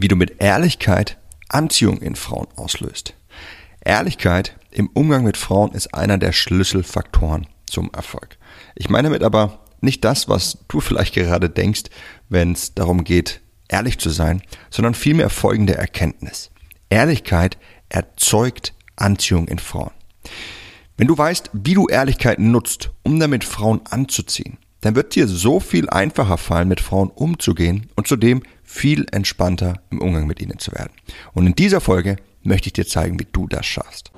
wie 0.00 0.08
du 0.08 0.16
mit 0.16 0.42
Ehrlichkeit 0.42 1.18
Anziehung 1.48 1.98
in 1.98 2.16
Frauen 2.16 2.46
auslöst. 2.56 3.14
Ehrlichkeit 3.84 4.56
im 4.70 4.88
Umgang 4.88 5.24
mit 5.24 5.36
Frauen 5.36 5.72
ist 5.72 5.94
einer 5.94 6.16
der 6.16 6.32
Schlüsselfaktoren 6.32 7.46
zum 7.66 7.90
Erfolg. 7.92 8.38
Ich 8.74 8.88
meine 8.88 9.08
damit 9.08 9.22
aber 9.22 9.60
nicht 9.80 10.04
das, 10.04 10.28
was 10.28 10.58
du 10.68 10.80
vielleicht 10.80 11.14
gerade 11.14 11.50
denkst, 11.50 11.84
wenn 12.28 12.52
es 12.52 12.74
darum 12.74 13.04
geht, 13.04 13.40
ehrlich 13.68 13.98
zu 13.98 14.10
sein, 14.10 14.42
sondern 14.70 14.94
vielmehr 14.94 15.30
folgende 15.30 15.74
Erkenntnis. 15.74 16.50
Ehrlichkeit 16.88 17.58
erzeugt 17.88 18.74
Anziehung 18.96 19.48
in 19.48 19.58
Frauen. 19.58 19.92
Wenn 20.96 21.08
du 21.08 21.16
weißt, 21.16 21.50
wie 21.52 21.74
du 21.74 21.88
Ehrlichkeit 21.88 22.38
nutzt, 22.38 22.90
um 23.02 23.18
damit 23.18 23.44
Frauen 23.44 23.80
anzuziehen, 23.88 24.58
dann 24.82 24.94
wird 24.94 25.14
dir 25.14 25.28
so 25.28 25.60
viel 25.60 25.88
einfacher 25.88 26.38
fallen, 26.38 26.68
mit 26.68 26.80
Frauen 26.80 27.10
umzugehen 27.10 27.88
und 27.96 28.06
zudem 28.06 28.42
viel 28.70 29.04
entspannter 29.10 29.74
im 29.90 30.00
Umgang 30.00 30.26
mit 30.28 30.40
ihnen 30.40 30.58
zu 30.58 30.72
werden. 30.72 30.92
Und 31.34 31.46
in 31.46 31.54
dieser 31.54 31.80
Folge 31.80 32.16
möchte 32.42 32.68
ich 32.68 32.72
dir 32.72 32.86
zeigen, 32.86 33.18
wie 33.18 33.26
du 33.30 33.48
das 33.48 33.66
schaffst. 33.66 34.12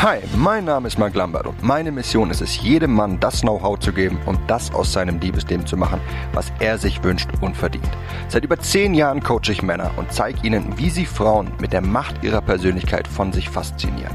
Hi, 0.00 0.18
mein 0.36 0.64
Name 0.64 0.88
ist 0.88 0.98
Mark 0.98 1.14
Lambert 1.14 1.46
und 1.46 1.62
meine 1.62 1.92
Mission 1.92 2.30
ist 2.30 2.40
es, 2.40 2.60
jedem 2.60 2.94
Mann 2.94 3.20
das 3.20 3.42
Know-how 3.42 3.78
zu 3.78 3.92
geben 3.92 4.18
und 4.26 4.40
das 4.48 4.72
aus 4.72 4.92
seinem 4.92 5.20
Liebesleben 5.20 5.66
zu 5.66 5.76
machen, 5.76 6.00
was 6.32 6.52
er 6.58 6.78
sich 6.78 7.02
wünscht 7.04 7.28
und 7.42 7.56
verdient. 7.56 7.88
Seit 8.28 8.44
über 8.44 8.58
zehn 8.58 8.94
Jahren 8.94 9.22
coache 9.22 9.52
ich 9.52 9.62
Männer 9.62 9.92
und 9.96 10.10
zeige 10.10 10.44
ihnen, 10.44 10.76
wie 10.78 10.90
sie 10.90 11.06
Frauen 11.06 11.52
mit 11.60 11.72
der 11.72 11.80
Macht 11.80 12.24
ihrer 12.24 12.40
Persönlichkeit 12.40 13.06
von 13.06 13.32
sich 13.32 13.48
faszinieren. 13.48 14.14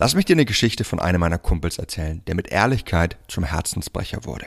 Lass 0.00 0.14
mich 0.14 0.24
dir 0.24 0.32
eine 0.32 0.46
Geschichte 0.46 0.84
von 0.84 0.98
einem 0.98 1.20
meiner 1.20 1.36
Kumpels 1.36 1.76
erzählen, 1.76 2.22
der 2.26 2.34
mit 2.34 2.48
Ehrlichkeit 2.48 3.18
zum 3.28 3.44
Herzensbrecher 3.44 4.24
wurde. 4.24 4.46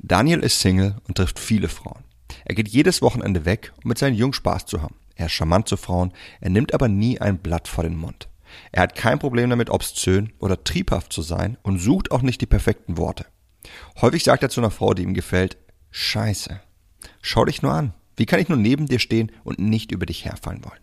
Daniel 0.00 0.40
ist 0.40 0.60
Single 0.60 0.96
und 1.08 1.16
trifft 1.16 1.38
viele 1.38 1.70
Frauen. 1.70 2.04
Er 2.44 2.54
geht 2.54 2.68
jedes 2.68 3.00
Wochenende 3.00 3.46
weg, 3.46 3.72
um 3.82 3.88
mit 3.88 3.96
seinen 3.96 4.16
Jungs 4.16 4.36
Spaß 4.36 4.66
zu 4.66 4.82
haben. 4.82 4.96
Er 5.14 5.26
ist 5.26 5.32
charmant 5.32 5.66
zu 5.66 5.78
Frauen, 5.78 6.12
er 6.42 6.50
nimmt 6.50 6.74
aber 6.74 6.88
nie 6.88 7.18
ein 7.18 7.38
Blatt 7.38 7.68
vor 7.68 7.84
den 7.84 7.96
Mund. 7.96 8.28
Er 8.70 8.82
hat 8.82 8.94
kein 8.94 9.18
Problem 9.18 9.48
damit, 9.48 9.70
obszön 9.70 10.34
oder 10.40 10.62
triebhaft 10.62 11.10
zu 11.10 11.22
sein 11.22 11.56
und 11.62 11.78
sucht 11.78 12.10
auch 12.10 12.20
nicht 12.20 12.42
die 12.42 12.46
perfekten 12.46 12.98
Worte. 12.98 13.24
Häufig 14.02 14.24
sagt 14.24 14.42
er 14.42 14.50
zu 14.50 14.60
einer 14.60 14.70
Frau, 14.70 14.92
die 14.92 15.04
ihm 15.04 15.14
gefällt, 15.14 15.56
Scheiße. 15.90 16.60
Schau 17.22 17.46
dich 17.46 17.62
nur 17.62 17.72
an. 17.72 17.94
Wie 18.14 18.26
kann 18.26 18.40
ich 18.40 18.50
nur 18.50 18.58
neben 18.58 18.84
dir 18.84 18.98
stehen 18.98 19.32
und 19.42 19.58
nicht 19.58 19.90
über 19.90 20.04
dich 20.04 20.26
herfallen 20.26 20.62
wollen? 20.66 20.80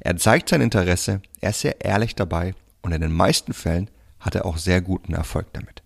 Er 0.00 0.16
zeigt 0.16 0.48
sein 0.48 0.62
Interesse, 0.62 1.20
er 1.42 1.50
ist 1.50 1.60
sehr 1.60 1.84
ehrlich 1.84 2.14
dabei 2.14 2.54
und 2.88 2.94
in 2.94 3.02
den 3.02 3.12
meisten 3.12 3.52
Fällen 3.52 3.90
hat 4.18 4.34
er 4.34 4.46
auch 4.46 4.56
sehr 4.56 4.80
guten 4.80 5.12
Erfolg 5.12 5.52
damit. 5.52 5.82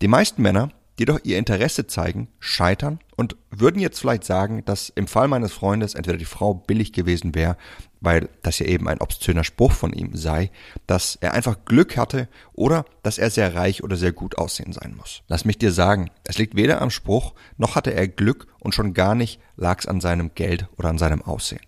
Die 0.00 0.08
meisten 0.08 0.40
Männer 0.40 0.70
jedoch 0.98 1.20
ihr 1.22 1.38
Interesse 1.38 1.86
zeigen, 1.86 2.28
scheitern 2.40 2.98
und 3.16 3.36
würden 3.50 3.80
jetzt 3.80 4.00
vielleicht 4.00 4.24
sagen, 4.24 4.64
dass 4.64 4.90
im 4.90 5.06
Fall 5.06 5.28
meines 5.28 5.52
Freundes 5.52 5.94
entweder 5.94 6.18
die 6.18 6.26
Frau 6.26 6.52
billig 6.52 6.92
gewesen 6.92 7.34
wäre, 7.34 7.56
weil 8.00 8.28
das 8.42 8.58
ja 8.58 8.66
eben 8.66 8.88
ein 8.88 9.00
obszöner 9.00 9.44
Spruch 9.44 9.72
von 9.72 9.92
ihm 9.94 10.14
sei, 10.14 10.50
dass 10.86 11.16
er 11.16 11.32
einfach 11.32 11.64
Glück 11.64 11.96
hatte 11.96 12.28
oder 12.52 12.84
dass 13.02 13.18
er 13.18 13.30
sehr 13.30 13.54
reich 13.54 13.82
oder 13.82 13.96
sehr 13.96 14.12
gut 14.12 14.36
aussehen 14.36 14.72
sein 14.72 14.94
muss. 14.96 15.22
Lass 15.28 15.46
mich 15.46 15.58
dir 15.58 15.72
sagen, 15.72 16.10
es 16.24 16.38
liegt 16.38 16.54
weder 16.54 16.80
am 16.82 16.90
Spruch, 16.90 17.34
noch 17.58 17.76
hatte 17.76 17.94
er 17.94 18.08
Glück 18.08 18.46
und 18.58 18.74
schon 18.74 18.94
gar 18.94 19.14
nicht 19.14 19.40
lag 19.56 19.78
es 19.78 19.86
an 19.86 20.00
seinem 20.00 20.34
Geld 20.34 20.66
oder 20.76 20.88
an 20.88 20.98
seinem 20.98 21.22
Aussehen. 21.22 21.62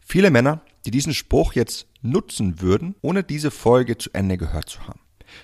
Viele 0.00 0.30
Männer, 0.30 0.60
die 0.86 0.92
diesen 0.92 1.14
Spruch 1.14 1.54
jetzt 1.54 1.88
nutzen 2.00 2.60
würden, 2.60 2.94
ohne 3.02 3.24
diese 3.24 3.50
Folge 3.50 3.98
zu 3.98 4.10
Ende 4.12 4.38
gehört 4.38 4.70
zu 4.70 4.86
haben, 4.86 5.00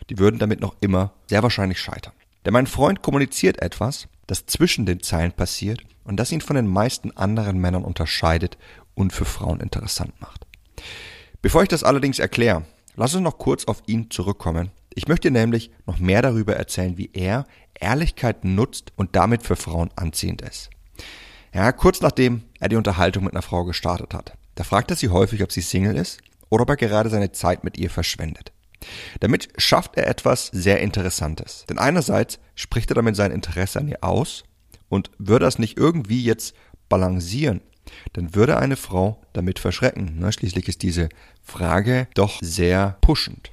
die 0.08 0.18
würden 0.18 0.38
damit 0.38 0.60
noch 0.60 0.76
immer 0.80 1.12
sehr 1.28 1.42
wahrscheinlich 1.42 1.80
scheitern. 1.80 2.12
Denn 2.44 2.52
mein 2.52 2.68
Freund 2.68 3.02
kommuniziert 3.02 3.60
etwas, 3.60 4.08
das 4.26 4.46
zwischen 4.46 4.86
den 4.86 5.02
Zeilen 5.02 5.32
passiert 5.32 5.82
und 6.04 6.16
das 6.16 6.32
ihn 6.32 6.40
von 6.40 6.56
den 6.56 6.66
meisten 6.66 7.10
anderen 7.16 7.58
Männern 7.58 7.84
unterscheidet 7.84 8.56
und 8.94 9.12
für 9.12 9.24
Frauen 9.24 9.60
interessant 9.60 10.20
macht. 10.20 10.46
Bevor 11.40 11.62
ich 11.62 11.68
das 11.68 11.84
allerdings 11.84 12.20
erkläre, 12.20 12.64
lass 12.94 13.14
uns 13.14 13.24
noch 13.24 13.38
kurz 13.38 13.64
auf 13.64 13.82
ihn 13.86 14.10
zurückkommen. 14.10 14.70
Ich 14.94 15.08
möchte 15.08 15.30
nämlich 15.30 15.70
noch 15.86 15.98
mehr 15.98 16.22
darüber 16.22 16.54
erzählen, 16.54 16.98
wie 16.98 17.10
er 17.12 17.46
Ehrlichkeit 17.74 18.44
nutzt 18.44 18.92
und 18.96 19.16
damit 19.16 19.42
für 19.42 19.56
Frauen 19.56 19.90
anziehend 19.96 20.42
ist. 20.42 20.70
Ja, 21.52 21.72
kurz 21.72 22.00
nachdem 22.00 22.42
er 22.60 22.68
die 22.68 22.76
Unterhaltung 22.76 23.24
mit 23.24 23.32
einer 23.32 23.42
Frau 23.42 23.64
gestartet 23.64 24.14
hat, 24.14 24.36
da 24.54 24.64
fragt 24.64 24.90
er 24.90 24.96
sie 24.96 25.08
häufig, 25.08 25.42
ob 25.42 25.52
sie 25.52 25.60
Single 25.60 25.96
ist 25.96 26.20
oder 26.48 26.62
ob 26.62 26.70
er 26.70 26.76
gerade 26.76 27.10
seine 27.10 27.32
Zeit 27.32 27.64
mit 27.64 27.78
ihr 27.78 27.90
verschwendet. 27.90 28.52
Damit 29.20 29.48
schafft 29.56 29.96
er 29.96 30.08
etwas 30.08 30.48
sehr 30.52 30.80
Interessantes. 30.80 31.64
Denn 31.68 31.78
einerseits 31.78 32.38
spricht 32.54 32.90
er 32.90 32.96
damit 32.96 33.16
sein 33.16 33.30
Interesse 33.30 33.78
an 33.78 33.88
ihr 33.88 34.02
aus 34.02 34.44
und 34.88 35.10
würde 35.18 35.44
das 35.44 35.58
nicht 35.58 35.78
irgendwie 35.78 36.22
jetzt 36.22 36.54
balancieren, 36.88 37.62
dann 38.12 38.34
würde 38.34 38.58
eine 38.58 38.76
Frau 38.76 39.20
damit 39.32 39.58
verschrecken. 39.58 40.16
Na, 40.18 40.32
schließlich 40.32 40.68
ist 40.68 40.82
diese 40.82 41.08
Frage 41.42 42.08
doch 42.14 42.38
sehr 42.42 42.98
pushend. 43.00 43.50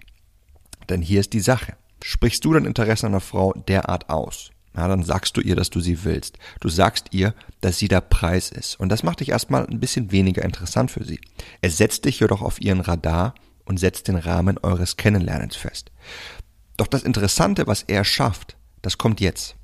Denn 0.90 1.02
hier 1.02 1.20
ist 1.20 1.34
die 1.34 1.40
Sache. 1.40 1.76
Sprichst 2.04 2.44
du 2.46 2.54
dein 2.54 2.66
Interesse 2.66 3.08
an 3.08 3.14
einer 3.14 3.22
Frau 3.22 3.54
derart 3.54 4.10
aus? 4.10 4.52
Ja, 4.80 4.88
dann 4.88 5.04
sagst 5.04 5.36
du 5.36 5.42
ihr, 5.42 5.58
dass 5.58 5.70
du 5.70 5.82
sie 5.82 6.06
willst. 6.06 6.38
Du 6.62 6.70
sagst 6.70 7.08
ihr, 7.12 7.34
dass 7.60 7.78
sie 7.80 7.90
der 7.90 8.00
Preis 8.00 8.50
ist. 8.50 8.80
Und 8.80 8.88
das 8.88 9.04
macht 9.04 9.20
dich 9.20 9.28
erstmal 9.28 9.68
ein 9.68 9.82
bisschen 9.82 10.14
weniger 10.14 10.42
interessant 10.42 10.90
für 10.90 11.04
sie. 11.04 11.20
Es 11.60 11.76
setzt 11.76 12.06
dich 12.06 12.22
jedoch 12.22 12.42
auf 12.42 12.62
ihren 12.62 12.80
Radar 12.80 13.36
und 13.66 13.78
setzt 13.78 14.08
den 14.08 14.16
Rahmen 14.16 14.58
eures 14.58 14.96
Kennenlernens 14.96 15.58
fest. 15.58 15.92
Doch 16.78 16.88
das 16.88 17.04
Interessante, 17.04 17.68
was 17.68 17.84
er 17.84 18.06
schafft, 18.06 18.56
das 18.82 18.98
kommt 18.98 19.20
jetzt. 19.20 19.58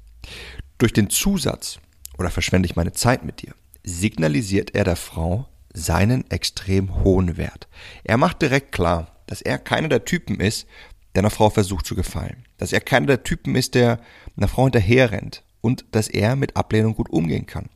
Durch 0.79 0.91
den 0.91 1.09
Zusatz, 1.09 1.79
oder 2.17 2.29
verschwende 2.29 2.67
ich 2.67 2.75
meine 2.75 2.91
Zeit 2.91 3.23
mit 3.23 3.41
dir, 3.41 3.53
signalisiert 3.85 4.75
er 4.75 4.83
der 4.83 4.97
Frau 4.97 5.47
seinen 5.73 6.29
extrem 6.29 7.05
hohen 7.05 7.37
Wert. 7.37 7.69
Er 8.03 8.17
macht 8.17 8.41
direkt 8.41 8.73
klar, 8.73 9.15
dass 9.27 9.41
er 9.41 9.59
keiner 9.59 9.87
der 9.87 10.03
Typen 10.03 10.41
ist, 10.41 10.67
der 11.15 11.21
einer 11.21 11.29
Frau 11.29 11.49
versucht 11.49 11.85
zu 11.85 11.95
gefallen. 11.95 12.45
Dass 12.57 12.73
er 12.73 12.81
keiner 12.81 13.07
der 13.07 13.23
Typen 13.23 13.55
ist, 13.55 13.73
der 13.73 13.99
einer 14.37 14.47
Frau 14.47 14.63
hinterherrennt 14.63 15.43
und 15.61 15.85
dass 15.91 16.07
er 16.07 16.35
mit 16.35 16.55
Ablehnung 16.55 16.93
gut 16.93 17.09
umgehen 17.09 17.45
kann. 17.45 17.69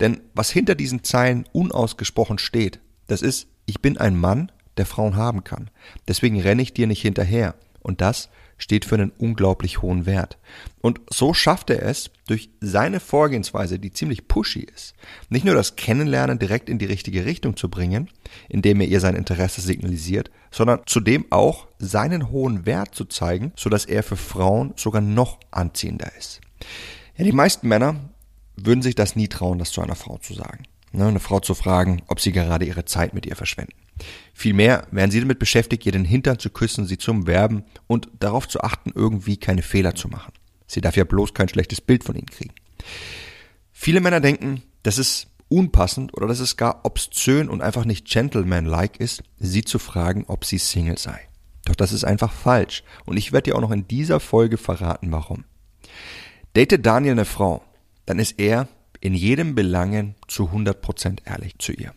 Denn 0.00 0.20
was 0.34 0.50
hinter 0.50 0.74
diesen 0.74 1.04
Zeilen 1.04 1.46
unausgesprochen 1.52 2.38
steht, 2.38 2.80
das 3.06 3.22
ist, 3.22 3.46
ich 3.66 3.80
bin 3.80 3.96
ein 3.96 4.16
Mann, 4.16 4.50
der 4.76 4.86
Frauen 4.86 5.16
haben 5.16 5.44
kann. 5.44 5.70
Deswegen 6.08 6.40
renne 6.40 6.62
ich 6.62 6.74
dir 6.74 6.86
nicht 6.86 7.02
hinterher. 7.02 7.54
Und 7.80 8.00
das 8.00 8.30
steht 8.62 8.84
für 8.84 8.94
einen 8.94 9.10
unglaublich 9.18 9.82
hohen 9.82 10.06
Wert. 10.06 10.38
Und 10.80 11.00
so 11.10 11.34
schafft 11.34 11.68
er 11.68 11.82
es 11.82 12.10
durch 12.28 12.48
seine 12.60 13.00
Vorgehensweise, 13.00 13.80
die 13.80 13.92
ziemlich 13.92 14.28
pushy 14.28 14.60
ist, 14.60 14.94
nicht 15.28 15.44
nur 15.44 15.56
das 15.56 15.74
Kennenlernen 15.74 16.38
direkt 16.38 16.68
in 16.68 16.78
die 16.78 16.86
richtige 16.86 17.24
Richtung 17.24 17.56
zu 17.56 17.68
bringen, 17.68 18.08
indem 18.48 18.80
er 18.80 18.86
ihr 18.86 19.00
sein 19.00 19.16
Interesse 19.16 19.60
signalisiert, 19.60 20.30
sondern 20.52 20.82
zudem 20.86 21.26
auch 21.30 21.66
seinen 21.80 22.30
hohen 22.30 22.64
Wert 22.64 22.94
zu 22.94 23.04
zeigen, 23.04 23.52
sodass 23.56 23.84
er 23.84 24.04
für 24.04 24.16
Frauen 24.16 24.74
sogar 24.76 25.02
noch 25.02 25.40
anziehender 25.50 26.12
ist. 26.16 26.40
Ja, 27.16 27.24
die 27.24 27.32
meisten 27.32 27.66
Männer 27.66 27.96
würden 28.54 28.82
sich 28.82 28.94
das 28.94 29.16
nie 29.16 29.26
trauen, 29.26 29.58
das 29.58 29.72
zu 29.72 29.80
einer 29.80 29.96
Frau 29.96 30.18
zu 30.18 30.34
sagen. 30.34 30.68
Ne, 30.92 31.06
eine 31.06 31.20
Frau 31.20 31.40
zu 31.40 31.54
fragen, 31.54 32.02
ob 32.08 32.20
sie 32.20 32.32
gerade 32.32 32.66
ihre 32.66 32.84
Zeit 32.84 33.14
mit 33.14 33.24
ihr 33.24 33.34
verschwenden. 33.34 33.72
Vielmehr 34.34 34.86
wären 34.90 35.10
sie 35.10 35.20
damit 35.20 35.38
beschäftigt, 35.38 35.86
ihr 35.86 35.92
den 35.92 36.04
Hintern 36.04 36.38
zu 36.38 36.50
küssen, 36.50 36.86
sie 36.86 36.98
zu 36.98 37.10
umwerben 37.10 37.64
und 37.86 38.08
darauf 38.20 38.46
zu 38.46 38.60
achten, 38.60 38.92
irgendwie 38.94 39.38
keine 39.38 39.62
Fehler 39.62 39.94
zu 39.94 40.08
machen. 40.08 40.32
Sie 40.66 40.80
darf 40.80 40.96
ja 40.96 41.04
bloß 41.04 41.32
kein 41.34 41.48
schlechtes 41.48 41.80
Bild 41.80 42.04
von 42.04 42.14
ihnen 42.14 42.26
kriegen. 42.26 42.54
Viele 43.72 44.00
Männer 44.00 44.20
denken, 44.20 44.62
dass 44.82 44.98
es 44.98 45.28
unpassend 45.48 46.14
oder 46.14 46.26
dass 46.26 46.40
es 46.40 46.56
gar 46.56 46.84
obszön 46.84 47.48
und 47.48 47.62
einfach 47.62 47.84
nicht 47.84 48.06
gentleman-like 48.06 48.98
ist, 48.98 49.22
sie 49.38 49.64
zu 49.64 49.78
fragen, 49.78 50.24
ob 50.28 50.44
sie 50.44 50.58
Single 50.58 50.98
sei. 50.98 51.28
Doch 51.64 51.74
das 51.74 51.92
ist 51.92 52.04
einfach 52.04 52.32
falsch 52.32 52.82
und 53.04 53.16
ich 53.16 53.32
werde 53.32 53.50
dir 53.50 53.56
auch 53.56 53.60
noch 53.60 53.70
in 53.70 53.86
dieser 53.86 54.18
Folge 54.20 54.56
verraten, 54.56 55.12
warum. 55.12 55.44
Date 56.56 56.84
Daniel 56.84 57.12
eine 57.12 57.24
Frau, 57.24 57.62
dann 58.06 58.18
ist 58.18 58.38
er 58.38 58.68
in 59.02 59.14
jedem 59.14 59.54
Belangen 59.54 60.14
zu 60.28 60.44
100% 60.44 61.18
ehrlich 61.26 61.58
zu 61.58 61.72
ihr. 61.72 61.92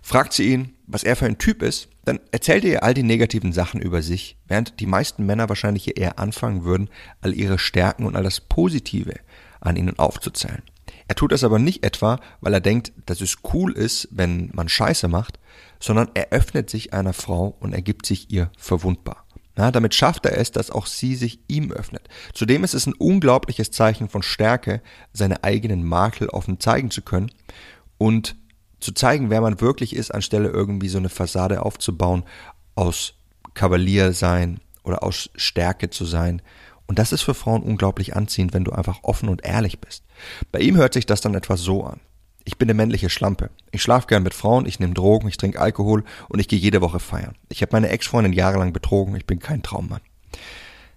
Fragt 0.00 0.32
sie 0.32 0.52
ihn, 0.52 0.74
was 0.86 1.04
er 1.04 1.14
für 1.14 1.26
ein 1.26 1.38
Typ 1.38 1.62
ist, 1.62 1.88
dann 2.04 2.18
erzählt 2.32 2.64
er 2.64 2.70
ihr 2.70 2.82
all 2.82 2.94
die 2.94 3.04
negativen 3.04 3.52
Sachen 3.52 3.80
über 3.80 4.02
sich, 4.02 4.36
während 4.48 4.80
die 4.80 4.86
meisten 4.86 5.24
Männer 5.24 5.48
wahrscheinlich 5.48 5.96
eher 5.96 6.18
anfangen 6.18 6.64
würden, 6.64 6.90
all 7.20 7.34
ihre 7.34 7.58
Stärken 7.58 8.06
und 8.06 8.16
all 8.16 8.24
das 8.24 8.40
Positive 8.40 9.14
an 9.60 9.76
ihnen 9.76 9.98
aufzuzählen. 9.98 10.62
Er 11.06 11.14
tut 11.14 11.30
das 11.30 11.44
aber 11.44 11.58
nicht 11.58 11.84
etwa, 11.84 12.18
weil 12.40 12.54
er 12.54 12.60
denkt, 12.60 12.92
dass 13.06 13.20
es 13.20 13.38
cool 13.52 13.72
ist, 13.72 14.08
wenn 14.10 14.50
man 14.54 14.68
Scheiße 14.68 15.06
macht, 15.06 15.38
sondern 15.78 16.08
er 16.14 16.30
öffnet 16.30 16.70
sich 16.70 16.92
einer 16.92 17.12
Frau 17.12 17.56
und 17.60 17.72
ergibt 17.72 18.06
sich 18.06 18.30
ihr 18.30 18.50
verwundbar. 18.56 19.26
Na, 19.54 19.70
damit 19.70 19.94
schafft 19.94 20.24
er 20.24 20.38
es, 20.38 20.50
dass 20.50 20.70
auch 20.70 20.86
sie 20.86 21.14
sich 21.14 21.40
ihm 21.46 21.72
öffnet. 21.72 22.08
Zudem 22.32 22.64
ist 22.64 22.74
es 22.74 22.86
ein 22.86 22.94
unglaubliches 22.94 23.70
Zeichen 23.70 24.08
von 24.08 24.22
Stärke, 24.22 24.80
seine 25.12 25.44
eigenen 25.44 25.84
Makel 25.84 26.28
offen 26.28 26.58
zeigen 26.58 26.90
zu 26.90 27.02
können 27.02 27.30
und 27.98 28.36
zu 28.80 28.92
zeigen, 28.92 29.30
wer 29.30 29.40
man 29.40 29.60
wirklich 29.60 29.94
ist, 29.94 30.10
anstelle 30.12 30.48
irgendwie 30.48 30.88
so 30.88 30.98
eine 30.98 31.10
Fassade 31.10 31.62
aufzubauen 31.62 32.24
aus 32.74 33.14
Kavalier 33.54 34.12
sein 34.12 34.60
oder 34.82 35.02
aus 35.02 35.30
Stärke 35.36 35.90
zu 35.90 36.04
sein. 36.04 36.42
Und 36.86 36.98
das 36.98 37.12
ist 37.12 37.22
für 37.22 37.34
Frauen 37.34 37.62
unglaublich 37.62 38.16
anziehend, 38.16 38.54
wenn 38.54 38.64
du 38.64 38.72
einfach 38.72 39.00
offen 39.02 39.28
und 39.28 39.44
ehrlich 39.44 39.80
bist. 39.80 40.04
Bei 40.50 40.60
ihm 40.60 40.76
hört 40.76 40.94
sich 40.94 41.06
das 41.06 41.20
dann 41.20 41.34
etwas 41.34 41.60
so 41.60 41.84
an. 41.84 42.00
Ich 42.44 42.58
bin 42.58 42.66
eine 42.66 42.74
männliche 42.74 43.10
Schlampe. 43.10 43.50
Ich 43.70 43.82
schlafe 43.82 44.06
gern 44.06 44.22
mit 44.22 44.34
Frauen, 44.34 44.66
ich 44.66 44.80
nehme 44.80 44.94
Drogen, 44.94 45.28
ich 45.28 45.36
trinke 45.36 45.60
Alkohol 45.60 46.04
und 46.28 46.38
ich 46.38 46.48
gehe 46.48 46.58
jede 46.58 46.80
Woche 46.80 47.00
feiern. 47.00 47.36
Ich 47.48 47.62
habe 47.62 47.72
meine 47.72 47.88
Ex-Freundin 47.88 48.32
jahrelang 48.32 48.72
betrogen, 48.72 49.16
ich 49.16 49.26
bin 49.26 49.38
kein 49.38 49.62
Traummann. 49.62 50.00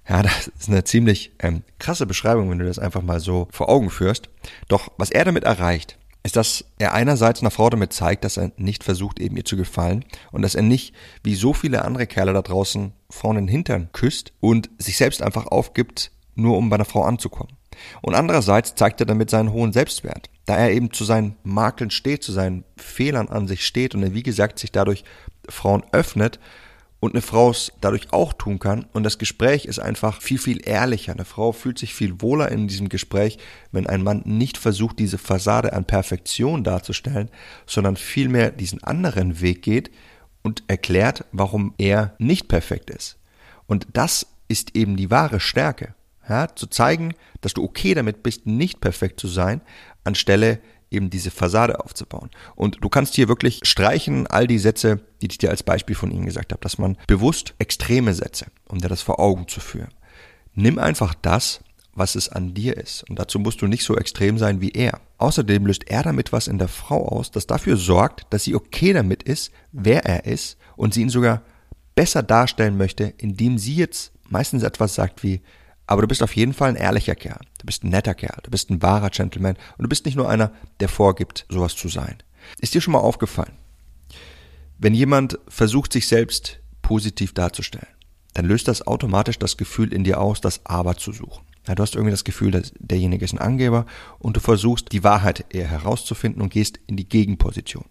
Ja, 0.08 0.22
das 0.22 0.48
ist 0.48 0.70
eine 0.70 0.84
ziemlich 0.84 1.32
ähm, 1.40 1.64
krasse 1.80 2.06
Beschreibung, 2.06 2.50
wenn 2.50 2.60
du 2.60 2.66
das 2.66 2.80
einfach 2.80 3.02
mal 3.02 3.20
so 3.20 3.48
vor 3.52 3.70
Augen 3.70 3.90
führst. 3.90 4.30
Doch 4.68 4.92
was 4.98 5.12
er 5.12 5.26
damit 5.26 5.44
erreicht, 5.44 5.98
ist, 6.24 6.36
dass 6.36 6.66
er 6.80 6.94
einerseits 6.94 7.42
einer 7.42 7.52
Frau 7.52 7.70
damit 7.70 7.94
zeigt, 7.94 8.24
dass 8.24 8.38
er 8.38 8.52
nicht 8.58 8.84
versucht, 8.84 9.20
eben 9.20 9.38
ihr 9.38 9.46
zu 9.46 9.58
gefallen 9.58 10.06
und 10.32 10.42
dass 10.42 10.56
er 10.56 10.64
nicht, 10.64 10.94
wie 11.24 11.36
so 11.36 11.54
viele 11.54 11.86
andere 11.86 12.08
Kerle 12.08 12.34
da 12.34 12.42
draußen, 12.42 12.94
Frauen 13.10 13.36
den 13.36 13.48
Hintern 13.48 13.90
küsst 13.94 14.34
und 14.40 14.70
sich 14.78 14.98
selbst 14.98 15.22
einfach 15.22 15.48
aufgibt, 15.48 16.12
nur 16.36 16.58
um 16.58 16.70
bei 16.70 16.76
einer 16.76 16.86
Frau 16.86 17.04
anzukommen. 17.04 17.56
Und 18.02 18.16
andererseits 18.16 18.76
zeigt 18.76 19.00
er 19.00 19.06
damit 19.06 19.30
seinen 19.30 19.52
hohen 19.52 19.74
Selbstwert, 19.74 20.30
da 20.46 20.58
er 20.58 20.72
eben 20.72 20.92
zu 20.92 21.04
seinen 21.04 21.36
Makeln 21.44 21.92
steht, 21.92 22.24
zu 22.24 22.32
seinen 22.32 22.64
Fehlern 22.78 23.30
an 23.30 23.48
sich 23.48 23.66
steht 23.66 23.96
und 23.96 24.04
er, 24.04 24.14
wie 24.14 24.24
gesagt, 24.24 24.60
sich 24.60 24.72
dadurch 24.72 25.04
Frauen 25.50 25.84
öffnet 25.92 26.40
und 27.00 27.14
eine 27.14 27.22
Frau 27.22 27.52
es 27.52 27.72
dadurch 27.82 28.12
auch 28.12 28.34
tun 28.34 28.58
kann. 28.60 28.86
Und 28.94 29.04
das 29.04 29.18
Gespräch 29.18 29.66
ist 29.66 29.80
einfach 29.80 30.22
viel, 30.22 30.40
viel 30.40 30.68
ehrlicher. 30.68 31.14
Eine 31.14 31.26
Frau 31.26 31.52
fühlt 31.52 31.78
sich 31.78 31.94
viel 31.94 32.22
wohler 32.22 32.52
in 32.52 32.68
diesem 32.68 32.90
Gespräch, 32.90 33.38
wenn 33.72 33.88
ein 33.88 34.04
Mann 34.04 34.24
nicht 34.26 34.58
versucht, 34.58 34.98
diese 35.00 35.18
Fassade 35.18 35.74
an 35.74 35.86
Perfektion 35.86 36.64
darzustellen, 36.64 37.30
sondern 37.68 37.96
vielmehr 37.96 38.52
diesen 38.52 38.84
anderen 38.84 39.40
Weg 39.42 39.62
geht 39.62 39.92
und 40.42 40.64
erklärt, 40.68 41.26
warum 41.32 41.74
er 41.78 42.16
nicht 42.18 42.48
perfekt 42.48 42.90
ist. 42.90 43.18
Und 43.68 43.88
das 43.94 44.28
ist 44.48 44.76
eben 44.76 44.96
die 44.96 45.12
wahre 45.12 45.40
Stärke. 45.40 45.94
Ja, 46.28 46.48
zu 46.56 46.68
zeigen, 46.68 47.14
dass 47.42 47.54
du 47.54 47.64
okay 47.64 47.94
damit 47.94 48.24
bist, 48.24 48.48
nicht 48.48 48.82
perfekt 48.82 49.20
zu 49.20 49.28
sein, 49.28 49.62
anstelle 50.04 50.60
eben 50.90 51.10
diese 51.10 51.32
Fassade 51.32 51.80
aufzubauen. 51.80 52.30
Und 52.56 52.78
du 52.82 52.90
kannst 52.90 53.16
hier 53.16 53.28
wirklich 53.28 53.62
streichen 53.64 54.28
all 54.28 54.48
die 54.48 54.60
Sätze, 54.60 55.02
die 55.22 55.28
ich 55.30 55.38
dir 55.38 55.50
als 55.50 55.64
Beispiel 55.64 55.96
von 55.96 56.12
ihnen 56.12 56.26
gesagt 56.26 56.52
habe, 56.52 56.62
dass 56.62 56.78
man 56.78 56.98
bewusst 57.08 57.54
extreme 57.60 58.14
Sätze, 58.14 58.48
um 58.68 58.80
dir 58.80 58.88
das 58.88 59.02
vor 59.02 59.20
Augen 59.20 59.48
zu 59.48 59.60
führen. 59.60 59.94
Nimm 60.54 60.80
einfach 60.80 61.14
das, 61.14 61.60
was 61.94 62.16
es 62.16 62.30
an 62.30 62.54
dir 62.54 62.78
ist. 62.78 63.10
Und 63.10 63.18
dazu 63.18 63.40
musst 63.40 63.62
du 63.62 63.68
nicht 63.68 63.84
so 63.84 63.96
extrem 63.96 64.38
sein 64.38 64.62
wie 64.62 64.72
er. 64.72 65.00
Außerdem 65.18 65.66
löst 65.66 65.90
er 65.90 66.04
damit 66.04 66.34
was 66.34 66.48
in 66.48 66.58
der 66.58 66.68
Frau 66.68 67.08
aus, 67.08 67.32
das 67.32 67.48
dafür 67.48 67.78
sorgt, 67.78 68.28
dass 68.32 68.44
sie 68.44 68.56
okay 68.56 68.94
damit 68.94 69.24
ist, 69.24 69.52
wer 69.72 70.06
er 70.06 70.26
ist 70.26 70.58
und 70.76 70.94
sie 70.94 71.02
ihn 71.02 71.10
sogar 71.10 71.42
besser 71.96 72.22
darstellen 72.22 72.78
möchte, 72.78 73.14
indem 73.18 73.58
sie 73.58 73.76
jetzt 73.76 74.12
meistens 74.28 74.64
etwas 74.64 74.96
sagt 74.96 75.24
wie, 75.24 75.42
aber 75.88 76.02
du 76.02 76.08
bist 76.08 76.24
auf 76.24 76.36
jeden 76.36 76.54
Fall 76.54 76.70
ein 76.70 76.76
ehrlicher 76.76 77.16
Kerl. 77.16 77.40
Du 77.60 77.66
bist 77.66 77.84
ein 77.84 77.90
netter 77.90 78.14
Kerl. 78.14 78.40
Du 78.44 78.52
bist 78.52 78.70
ein 78.70 78.82
wahrer 78.82 79.10
Gentleman. 79.10 79.56
Und 79.78 79.84
du 79.84 79.90
bist 79.90 80.06
nicht 80.06 80.16
nur 80.16 80.30
einer, 80.30 80.52
der 80.80 80.90
vorgibt, 80.90 81.46
sowas 81.50 81.76
zu 81.76 81.90
sein. 81.90 82.18
Ist 82.60 82.74
dir 82.74 82.82
schon 82.82 82.94
mal 82.94 83.00
aufgefallen? 83.00 83.54
Wenn 84.78 84.94
jemand 84.94 85.40
versucht, 85.48 85.94
sich 85.94 86.08
selbst 86.08 86.60
positiv 86.82 87.34
darzustellen, 87.34 87.88
dann 88.34 88.46
löst 88.46 88.68
das 88.68 88.86
automatisch 88.86 89.40
das 89.40 89.58
Gefühl 89.58 89.94
in 89.94 90.04
dir 90.04 90.20
aus, 90.20 90.42
das 90.42 90.66
Aber 90.66 90.98
zu 90.98 91.12
suchen. 91.12 91.46
Ja, 91.68 91.74
du 91.74 91.82
hast 91.82 91.96
irgendwie 91.96 92.12
das 92.12 92.24
Gefühl, 92.24 92.52
dass 92.52 92.74
derjenige 92.78 93.26
ist 93.26 93.34
ein 93.34 93.40
Angeber 93.40 93.86
und 94.20 94.36
du 94.36 94.40
versuchst, 94.40 94.92
die 94.92 95.04
Wahrheit 95.04 95.46
eher 95.50 95.68
herauszufinden 95.68 96.42
und 96.42 96.50
gehst 96.50 96.80
in 96.86 96.96
die 96.96 97.10
Gegenposition. 97.10 97.86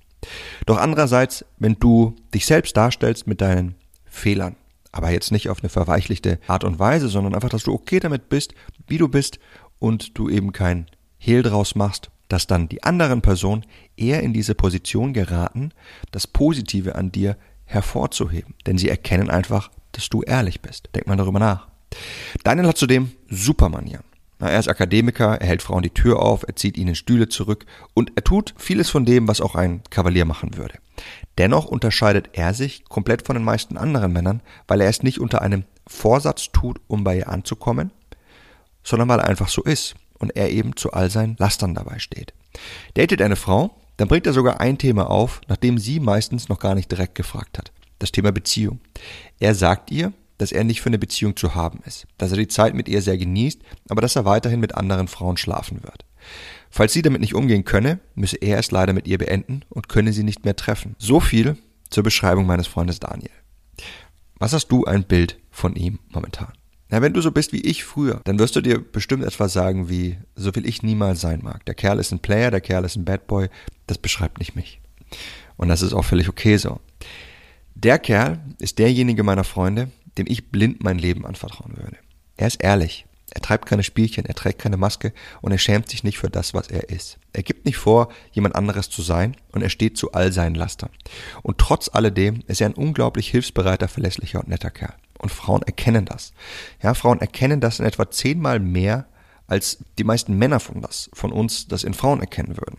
Doch 0.66 0.78
andererseits, 0.78 1.44
wenn 1.58 1.74
du 1.74 2.14
dich 2.32 2.46
selbst 2.46 2.76
darstellst 2.76 3.26
mit 3.26 3.40
deinen 3.40 3.74
Fehlern, 4.04 4.56
aber 4.94 5.10
jetzt 5.10 5.32
nicht 5.32 5.48
auf 5.48 5.60
eine 5.60 5.68
verweichlichte 5.68 6.38
Art 6.46 6.62
und 6.62 6.78
Weise, 6.78 7.08
sondern 7.08 7.34
einfach, 7.34 7.48
dass 7.48 7.64
du 7.64 7.72
okay 7.72 7.98
damit 7.98 8.28
bist, 8.28 8.54
wie 8.86 8.98
du 8.98 9.08
bist 9.08 9.40
und 9.80 10.16
du 10.16 10.28
eben 10.28 10.52
kein 10.52 10.86
Hehl 11.18 11.42
draus 11.42 11.74
machst, 11.74 12.10
dass 12.28 12.46
dann 12.46 12.68
die 12.68 12.84
anderen 12.84 13.20
Personen 13.20 13.66
eher 13.96 14.22
in 14.22 14.32
diese 14.32 14.54
Position 14.54 15.12
geraten, 15.12 15.72
das 16.12 16.28
Positive 16.28 16.94
an 16.94 17.10
dir 17.10 17.36
hervorzuheben. 17.64 18.54
Denn 18.66 18.78
sie 18.78 18.88
erkennen 18.88 19.30
einfach, 19.30 19.70
dass 19.90 20.08
du 20.08 20.22
ehrlich 20.22 20.60
bist. 20.60 20.88
Denk 20.94 21.08
mal 21.08 21.16
darüber 21.16 21.40
nach. 21.40 21.66
Daniel 22.44 22.68
hat 22.68 22.78
zudem 22.78 23.10
Supermanieren. 23.28 24.04
Er 24.50 24.58
ist 24.58 24.68
Akademiker, 24.68 25.40
er 25.40 25.46
hält 25.46 25.62
Frauen 25.62 25.82
die 25.82 25.90
Tür 25.90 26.20
auf, 26.20 26.44
er 26.46 26.56
zieht 26.56 26.76
ihnen 26.76 26.94
Stühle 26.94 27.28
zurück 27.28 27.66
und 27.94 28.12
er 28.16 28.24
tut 28.24 28.54
vieles 28.56 28.90
von 28.90 29.04
dem, 29.04 29.28
was 29.28 29.40
auch 29.40 29.54
ein 29.54 29.82
Kavalier 29.90 30.24
machen 30.24 30.56
würde. 30.56 30.78
Dennoch 31.38 31.66
unterscheidet 31.66 32.30
er 32.32 32.54
sich 32.54 32.84
komplett 32.84 33.26
von 33.26 33.34
den 33.34 33.44
meisten 33.44 33.76
anderen 33.76 34.12
Männern, 34.12 34.40
weil 34.68 34.80
er 34.80 34.88
es 34.88 35.02
nicht 35.02 35.18
unter 35.20 35.42
einem 35.42 35.64
Vorsatz 35.86 36.50
tut, 36.52 36.80
um 36.86 37.04
bei 37.04 37.18
ihr 37.18 37.28
anzukommen, 37.28 37.90
sondern 38.82 39.08
weil 39.08 39.20
er 39.20 39.28
einfach 39.28 39.48
so 39.48 39.62
ist 39.62 39.94
und 40.18 40.36
er 40.36 40.50
eben 40.50 40.76
zu 40.76 40.92
all 40.92 41.10
seinen 41.10 41.36
Lastern 41.38 41.74
dabei 41.74 41.98
steht. 41.98 42.34
Datet 42.94 43.20
eine 43.22 43.36
Frau, 43.36 43.76
dann 43.96 44.08
bringt 44.08 44.26
er 44.26 44.32
sogar 44.32 44.60
ein 44.60 44.78
Thema 44.78 45.10
auf, 45.10 45.40
nachdem 45.48 45.78
sie 45.78 46.00
meistens 46.00 46.48
noch 46.48 46.58
gar 46.58 46.74
nicht 46.74 46.90
direkt 46.90 47.14
gefragt 47.14 47.58
hat. 47.58 47.72
Das 47.98 48.12
Thema 48.12 48.32
Beziehung. 48.32 48.80
Er 49.38 49.54
sagt 49.54 49.90
ihr, 49.90 50.12
dass 50.38 50.52
er 50.52 50.64
nicht 50.64 50.80
für 50.80 50.88
eine 50.88 50.98
Beziehung 50.98 51.36
zu 51.36 51.54
haben 51.54 51.80
ist, 51.86 52.06
dass 52.18 52.30
er 52.30 52.38
die 52.38 52.48
Zeit 52.48 52.74
mit 52.74 52.88
ihr 52.88 53.02
sehr 53.02 53.18
genießt, 53.18 53.60
aber 53.88 54.00
dass 54.00 54.16
er 54.16 54.24
weiterhin 54.24 54.60
mit 54.60 54.74
anderen 54.74 55.08
Frauen 55.08 55.36
schlafen 55.36 55.82
wird. 55.82 56.04
Falls 56.70 56.92
sie 56.92 57.02
damit 57.02 57.20
nicht 57.20 57.34
umgehen 57.34 57.64
könne, 57.64 58.00
müsse 58.14 58.36
er 58.36 58.58
es 58.58 58.70
leider 58.70 58.92
mit 58.92 59.06
ihr 59.06 59.18
beenden 59.18 59.62
und 59.68 59.88
könne 59.88 60.12
sie 60.12 60.24
nicht 60.24 60.44
mehr 60.44 60.56
treffen. 60.56 60.96
So 60.98 61.20
viel 61.20 61.56
zur 61.90 62.02
Beschreibung 62.02 62.46
meines 62.46 62.66
Freundes 62.66 62.98
Daniel. 62.98 63.30
Was 64.38 64.52
hast 64.52 64.68
du 64.68 64.84
ein 64.84 65.04
Bild 65.04 65.38
von 65.50 65.76
ihm 65.76 66.00
momentan? 66.08 66.52
Na, 66.90 67.00
wenn 67.00 67.12
du 67.12 67.20
so 67.20 67.30
bist 67.30 67.52
wie 67.52 67.60
ich 67.60 67.84
früher, 67.84 68.20
dann 68.24 68.38
wirst 68.38 68.56
du 68.56 68.60
dir 68.60 68.78
bestimmt 68.80 69.24
etwas 69.24 69.52
sagen 69.52 69.88
wie, 69.88 70.18
so 70.34 70.54
will 70.54 70.66
ich 70.66 70.82
niemals 70.82 71.20
sein 71.20 71.40
mag. 71.42 71.64
Der 71.66 71.74
Kerl 71.74 71.98
ist 71.98 72.12
ein 72.12 72.18
Player, 72.18 72.50
der 72.50 72.60
Kerl 72.60 72.84
ist 72.84 72.96
ein 72.96 73.04
Bad 73.04 73.26
Boy, 73.26 73.48
das 73.86 73.98
beschreibt 73.98 74.38
nicht 74.38 74.54
mich. 74.56 74.80
Und 75.56 75.68
das 75.68 75.82
ist 75.82 75.92
auch 75.92 76.04
völlig 76.04 76.28
okay 76.28 76.56
so. 76.56 76.80
Der 77.74 77.98
Kerl 77.98 78.40
ist 78.58 78.78
derjenige 78.78 79.22
meiner 79.22 79.44
Freunde, 79.44 79.90
dem 80.18 80.26
ich 80.28 80.50
blind 80.50 80.82
mein 80.82 80.98
Leben 80.98 81.26
anvertrauen 81.26 81.76
würde. 81.76 81.96
Er 82.36 82.46
ist 82.46 82.62
ehrlich, 82.62 83.06
er 83.30 83.40
treibt 83.40 83.66
keine 83.66 83.82
Spielchen, 83.82 84.26
er 84.26 84.34
trägt 84.34 84.60
keine 84.60 84.76
Maske 84.76 85.12
und 85.40 85.50
er 85.50 85.58
schämt 85.58 85.88
sich 85.88 86.04
nicht 86.04 86.18
für 86.18 86.30
das, 86.30 86.54
was 86.54 86.68
er 86.68 86.90
ist. 86.90 87.18
Er 87.32 87.42
gibt 87.42 87.64
nicht 87.64 87.76
vor, 87.76 88.08
jemand 88.32 88.54
anderes 88.54 88.90
zu 88.90 89.02
sein 89.02 89.36
und 89.52 89.62
er 89.62 89.70
steht 89.70 89.96
zu 89.96 90.12
all 90.12 90.32
seinen 90.32 90.54
Lastern. 90.54 90.90
Und 91.42 91.58
trotz 91.58 91.90
alledem 91.92 92.42
ist 92.46 92.60
er 92.60 92.68
ein 92.68 92.74
unglaublich 92.74 93.28
hilfsbereiter, 93.30 93.88
verlässlicher 93.88 94.40
und 94.40 94.48
netter 94.48 94.70
Kerl. 94.70 94.94
Und 95.18 95.30
Frauen 95.30 95.62
erkennen 95.62 96.04
das. 96.04 96.32
Ja, 96.82 96.94
Frauen 96.94 97.20
erkennen 97.20 97.60
das 97.60 97.80
in 97.80 97.86
etwa 97.86 98.10
zehnmal 98.10 98.60
mehr, 98.60 99.06
als 99.46 99.78
die 99.98 100.04
meisten 100.04 100.38
Männer 100.38 100.60
von, 100.60 100.80
das, 100.80 101.10
von 101.12 101.32
uns 101.32 101.66
das 101.66 101.82
in 101.84 101.94
Frauen 101.94 102.20
erkennen 102.20 102.56
würden. 102.56 102.78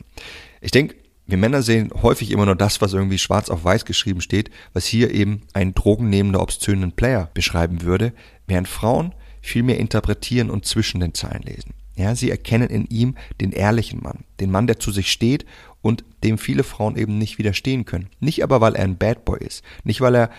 Ich 0.61 0.71
denke, 0.71 0.95
wir 1.27 1.37
Männer 1.37 1.61
sehen 1.61 1.91
häufig 2.01 2.31
immer 2.31 2.45
nur 2.45 2.55
das, 2.55 2.81
was 2.81 2.93
irgendwie 2.93 3.17
schwarz 3.17 3.49
auf 3.49 3.63
weiß 3.63 3.85
geschrieben 3.85 4.21
steht, 4.21 4.51
was 4.73 4.85
hier 4.85 5.11
eben 5.11 5.41
ein 5.53 5.73
drogennehmender, 5.73 6.41
obszönen 6.41 6.91
Player 6.91 7.29
beschreiben 7.33 7.81
würde, 7.81 8.13
während 8.47 8.67
Frauen 8.67 9.13
viel 9.41 9.63
mehr 9.63 9.79
interpretieren 9.79 10.49
und 10.49 10.65
zwischen 10.65 10.99
den 10.99 11.13
Zeilen 11.13 11.43
lesen. 11.43 11.73
Ja, 11.95 12.13
sie 12.15 12.29
erkennen 12.29 12.69
in 12.69 12.85
ihm 12.85 13.15
den 13.39 13.51
ehrlichen 13.51 14.03
Mann, 14.03 14.25
den 14.39 14.51
Mann, 14.51 14.67
der 14.67 14.79
zu 14.79 14.91
sich 14.91 15.11
steht 15.11 15.45
und 15.81 16.03
dem 16.23 16.37
viele 16.37 16.63
Frauen 16.63 16.97
eben 16.97 17.17
nicht 17.17 17.37
widerstehen 17.37 17.85
können. 17.85 18.09
Nicht 18.19 18.43
aber, 18.43 18.59
weil 18.59 18.75
er 18.75 18.83
ein 18.83 18.97
Bad 18.97 19.23
Boy 19.23 19.39
ist, 19.39 19.63
nicht 19.83 20.01
weil 20.01 20.15
er 20.15 20.29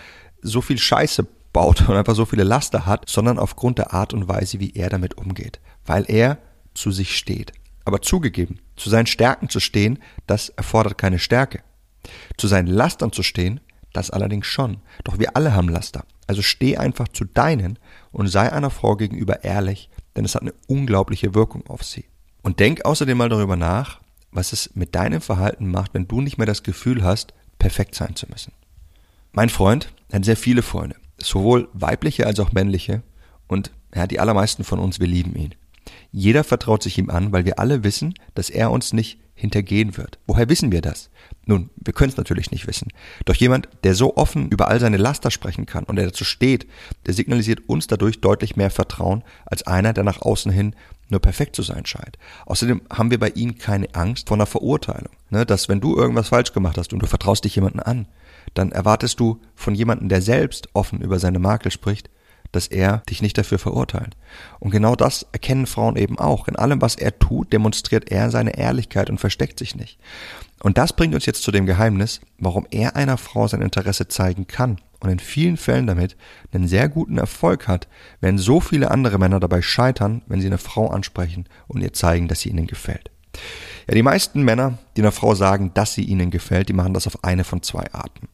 so 0.41 0.61
viel 0.61 0.77
Scheiße 0.77 1.27
baut 1.53 1.81
und 1.89 1.95
einfach 1.95 2.15
so 2.15 2.25
viele 2.25 2.43
Laster 2.43 2.85
hat, 2.85 3.09
sondern 3.09 3.39
aufgrund 3.39 3.79
der 3.79 3.93
Art 3.93 4.13
und 4.13 4.27
Weise, 4.27 4.59
wie 4.59 4.73
er 4.73 4.89
damit 4.89 5.17
umgeht, 5.17 5.59
weil 5.85 6.05
er 6.07 6.37
zu 6.73 6.91
sich 6.91 7.17
steht. 7.17 7.53
Aber 7.85 8.01
zugegeben, 8.01 8.59
zu 8.77 8.89
seinen 8.89 9.07
Stärken 9.07 9.49
zu 9.49 9.59
stehen, 9.59 9.99
das 10.25 10.49
erfordert 10.49 10.97
keine 10.97 11.19
Stärke. 11.19 11.61
Zu 12.37 12.47
seinen 12.47 12.67
Lastern 12.67 13.11
zu 13.11 13.23
stehen, 13.23 13.59
das 13.91 14.11
allerdings 14.11 14.47
schon. 14.47 14.77
Doch 15.03 15.19
wir 15.19 15.35
alle 15.35 15.53
haben 15.53 15.69
Laster. 15.69 16.05
Also 16.27 16.41
steh 16.41 16.77
einfach 16.77 17.07
zu 17.07 17.25
deinen 17.25 17.79
und 18.11 18.27
sei 18.27 18.51
einer 18.51 18.69
Frau 18.69 18.95
gegenüber 18.95 19.43
ehrlich, 19.43 19.89
denn 20.15 20.25
es 20.25 20.35
hat 20.35 20.43
eine 20.43 20.53
unglaubliche 20.67 21.33
Wirkung 21.33 21.65
auf 21.67 21.83
sie. 21.83 22.05
Und 22.43 22.59
denk 22.59 22.85
außerdem 22.85 23.17
mal 23.17 23.29
darüber 23.29 23.55
nach, 23.55 23.99
was 24.31 24.53
es 24.53 24.75
mit 24.75 24.93
deinem 24.95 25.21
Verhalten 25.21 25.69
macht, 25.71 25.93
wenn 25.93 26.07
du 26.07 26.21
nicht 26.21 26.37
mehr 26.37 26.47
das 26.47 26.63
Gefühl 26.63 27.03
hast, 27.03 27.33
perfekt 27.59 27.95
sein 27.95 28.15
zu 28.15 28.27
müssen. 28.29 28.53
Mein 29.31 29.49
Freund 29.49 29.91
hat 30.11 30.25
sehr 30.25 30.37
viele 30.37 30.61
Freunde, 30.61 30.95
sowohl 31.17 31.69
weibliche 31.73 32.25
als 32.27 32.39
auch 32.39 32.51
männliche, 32.51 33.03
und 33.47 33.71
ja, 33.95 34.07
die 34.07 34.19
allermeisten 34.19 34.63
von 34.63 34.79
uns, 34.79 34.99
wir 34.99 35.07
lieben 35.07 35.35
ihn. 35.35 35.55
Jeder 36.11 36.43
vertraut 36.43 36.83
sich 36.83 36.97
ihm 36.97 37.09
an, 37.09 37.31
weil 37.31 37.45
wir 37.45 37.59
alle 37.59 37.83
wissen, 37.83 38.13
dass 38.35 38.49
er 38.49 38.71
uns 38.71 38.93
nicht 38.93 39.19
hintergehen 39.37 39.97
wird. 39.97 40.17
Woher 40.25 40.49
wissen 40.49 40.71
wir 40.71 40.81
das? 40.81 41.11
Nun, 41.45 41.69
wir 41.77 41.93
können 41.93 42.09
es 42.09 42.17
natürlich 42.17 42.49
nicht 42.49 42.65
wissen. 42.67 42.89
Doch 43.25 43.35
jemand, 43.35 43.69
der 43.83 43.93
so 43.93 44.17
offen 44.17 44.49
über 44.49 44.67
all 44.67 44.79
seine 44.79 44.97
Laster 44.97 45.29
sprechen 45.29 45.67
kann 45.67 45.83
und 45.83 45.95
der 45.95 46.05
dazu 46.05 46.25
steht, 46.25 46.67
der 47.05 47.13
signalisiert 47.13 47.69
uns 47.69 47.85
dadurch 47.85 48.19
deutlich 48.19 48.55
mehr 48.55 48.71
Vertrauen 48.71 49.23
als 49.45 49.65
einer, 49.65 49.93
der 49.93 50.03
nach 50.03 50.21
außen 50.21 50.51
hin 50.51 50.75
nur 51.09 51.21
perfekt 51.21 51.55
zu 51.55 51.61
sein 51.61 51.85
scheint. 51.85 52.17
Außerdem 52.47 52.81
haben 52.91 53.11
wir 53.11 53.19
bei 53.19 53.29
ihm 53.29 53.57
keine 53.57 53.93
Angst 53.93 54.27
vor 54.27 54.35
einer 54.37 54.45
Verurteilung. 54.45 55.13
Ne, 55.29 55.45
dass 55.45 55.69
wenn 55.69 55.81
du 55.81 55.95
irgendwas 55.95 56.29
falsch 56.29 56.51
gemacht 56.51 56.77
hast 56.77 56.91
und 56.91 56.99
du 56.99 57.07
vertraust 57.07 57.45
dich 57.45 57.55
jemanden 57.55 57.79
an, 57.79 58.07
dann 58.53 58.71
erwartest 58.71 59.19
du 59.19 59.39
von 59.55 59.75
jemandem, 59.75 60.09
der 60.09 60.21
selbst 60.21 60.69
offen 60.73 61.01
über 61.01 61.19
seine 61.19 61.39
Makel 61.39 61.71
spricht, 61.71 62.09
dass 62.57 62.67
er 62.67 63.03
dich 63.07 63.21
nicht 63.21 63.37
dafür 63.37 63.59
verurteilt. 63.59 64.17
Und 64.59 64.71
genau 64.71 64.95
das 64.95 65.27
erkennen 65.31 65.67
Frauen 65.67 65.95
eben 65.95 66.17
auch. 66.17 66.47
In 66.47 66.55
allem, 66.55 66.81
was 66.81 66.95
er 66.95 67.17
tut, 67.19 67.53
demonstriert 67.53 68.11
er 68.11 68.31
seine 68.31 68.57
Ehrlichkeit 68.57 69.11
und 69.11 69.19
versteckt 69.19 69.59
sich 69.59 69.75
nicht. 69.75 69.99
Und 70.63 70.79
das 70.79 70.93
bringt 70.93 71.13
uns 71.13 71.27
jetzt 71.27 71.43
zu 71.43 71.51
dem 71.51 71.67
Geheimnis, 71.67 72.19
warum 72.39 72.65
er 72.71 72.95
einer 72.95 73.17
Frau 73.17 73.47
sein 73.47 73.61
Interesse 73.61 74.07
zeigen 74.07 74.47
kann 74.47 74.81
und 74.99 75.11
in 75.11 75.19
vielen 75.19 75.55
Fällen 75.55 75.85
damit 75.85 76.17
einen 76.51 76.67
sehr 76.67 76.89
guten 76.89 77.19
Erfolg 77.19 77.67
hat, 77.67 77.87
während 78.21 78.39
so 78.39 78.59
viele 78.59 78.89
andere 78.89 79.19
Männer 79.19 79.39
dabei 79.39 79.61
scheitern, 79.61 80.23
wenn 80.25 80.41
sie 80.41 80.47
eine 80.47 80.57
Frau 80.57 80.87
ansprechen 80.87 81.47
und 81.67 81.81
ihr 81.81 81.93
zeigen, 81.93 82.27
dass 82.27 82.39
sie 82.39 82.49
ihnen 82.49 82.65
gefällt. 82.65 83.11
Ja, 83.87 83.93
die 83.93 84.01
meisten 84.01 84.41
Männer, 84.41 84.79
die 84.95 85.01
einer 85.01 85.11
Frau 85.11 85.35
sagen, 85.35 85.75
dass 85.75 85.93
sie 85.93 86.05
ihnen 86.05 86.31
gefällt, 86.31 86.69
die 86.69 86.73
machen 86.73 86.95
das 86.95 87.05
auf 87.05 87.23
eine 87.23 87.43
von 87.43 87.61
zwei 87.61 87.85
Arten. 87.93 88.27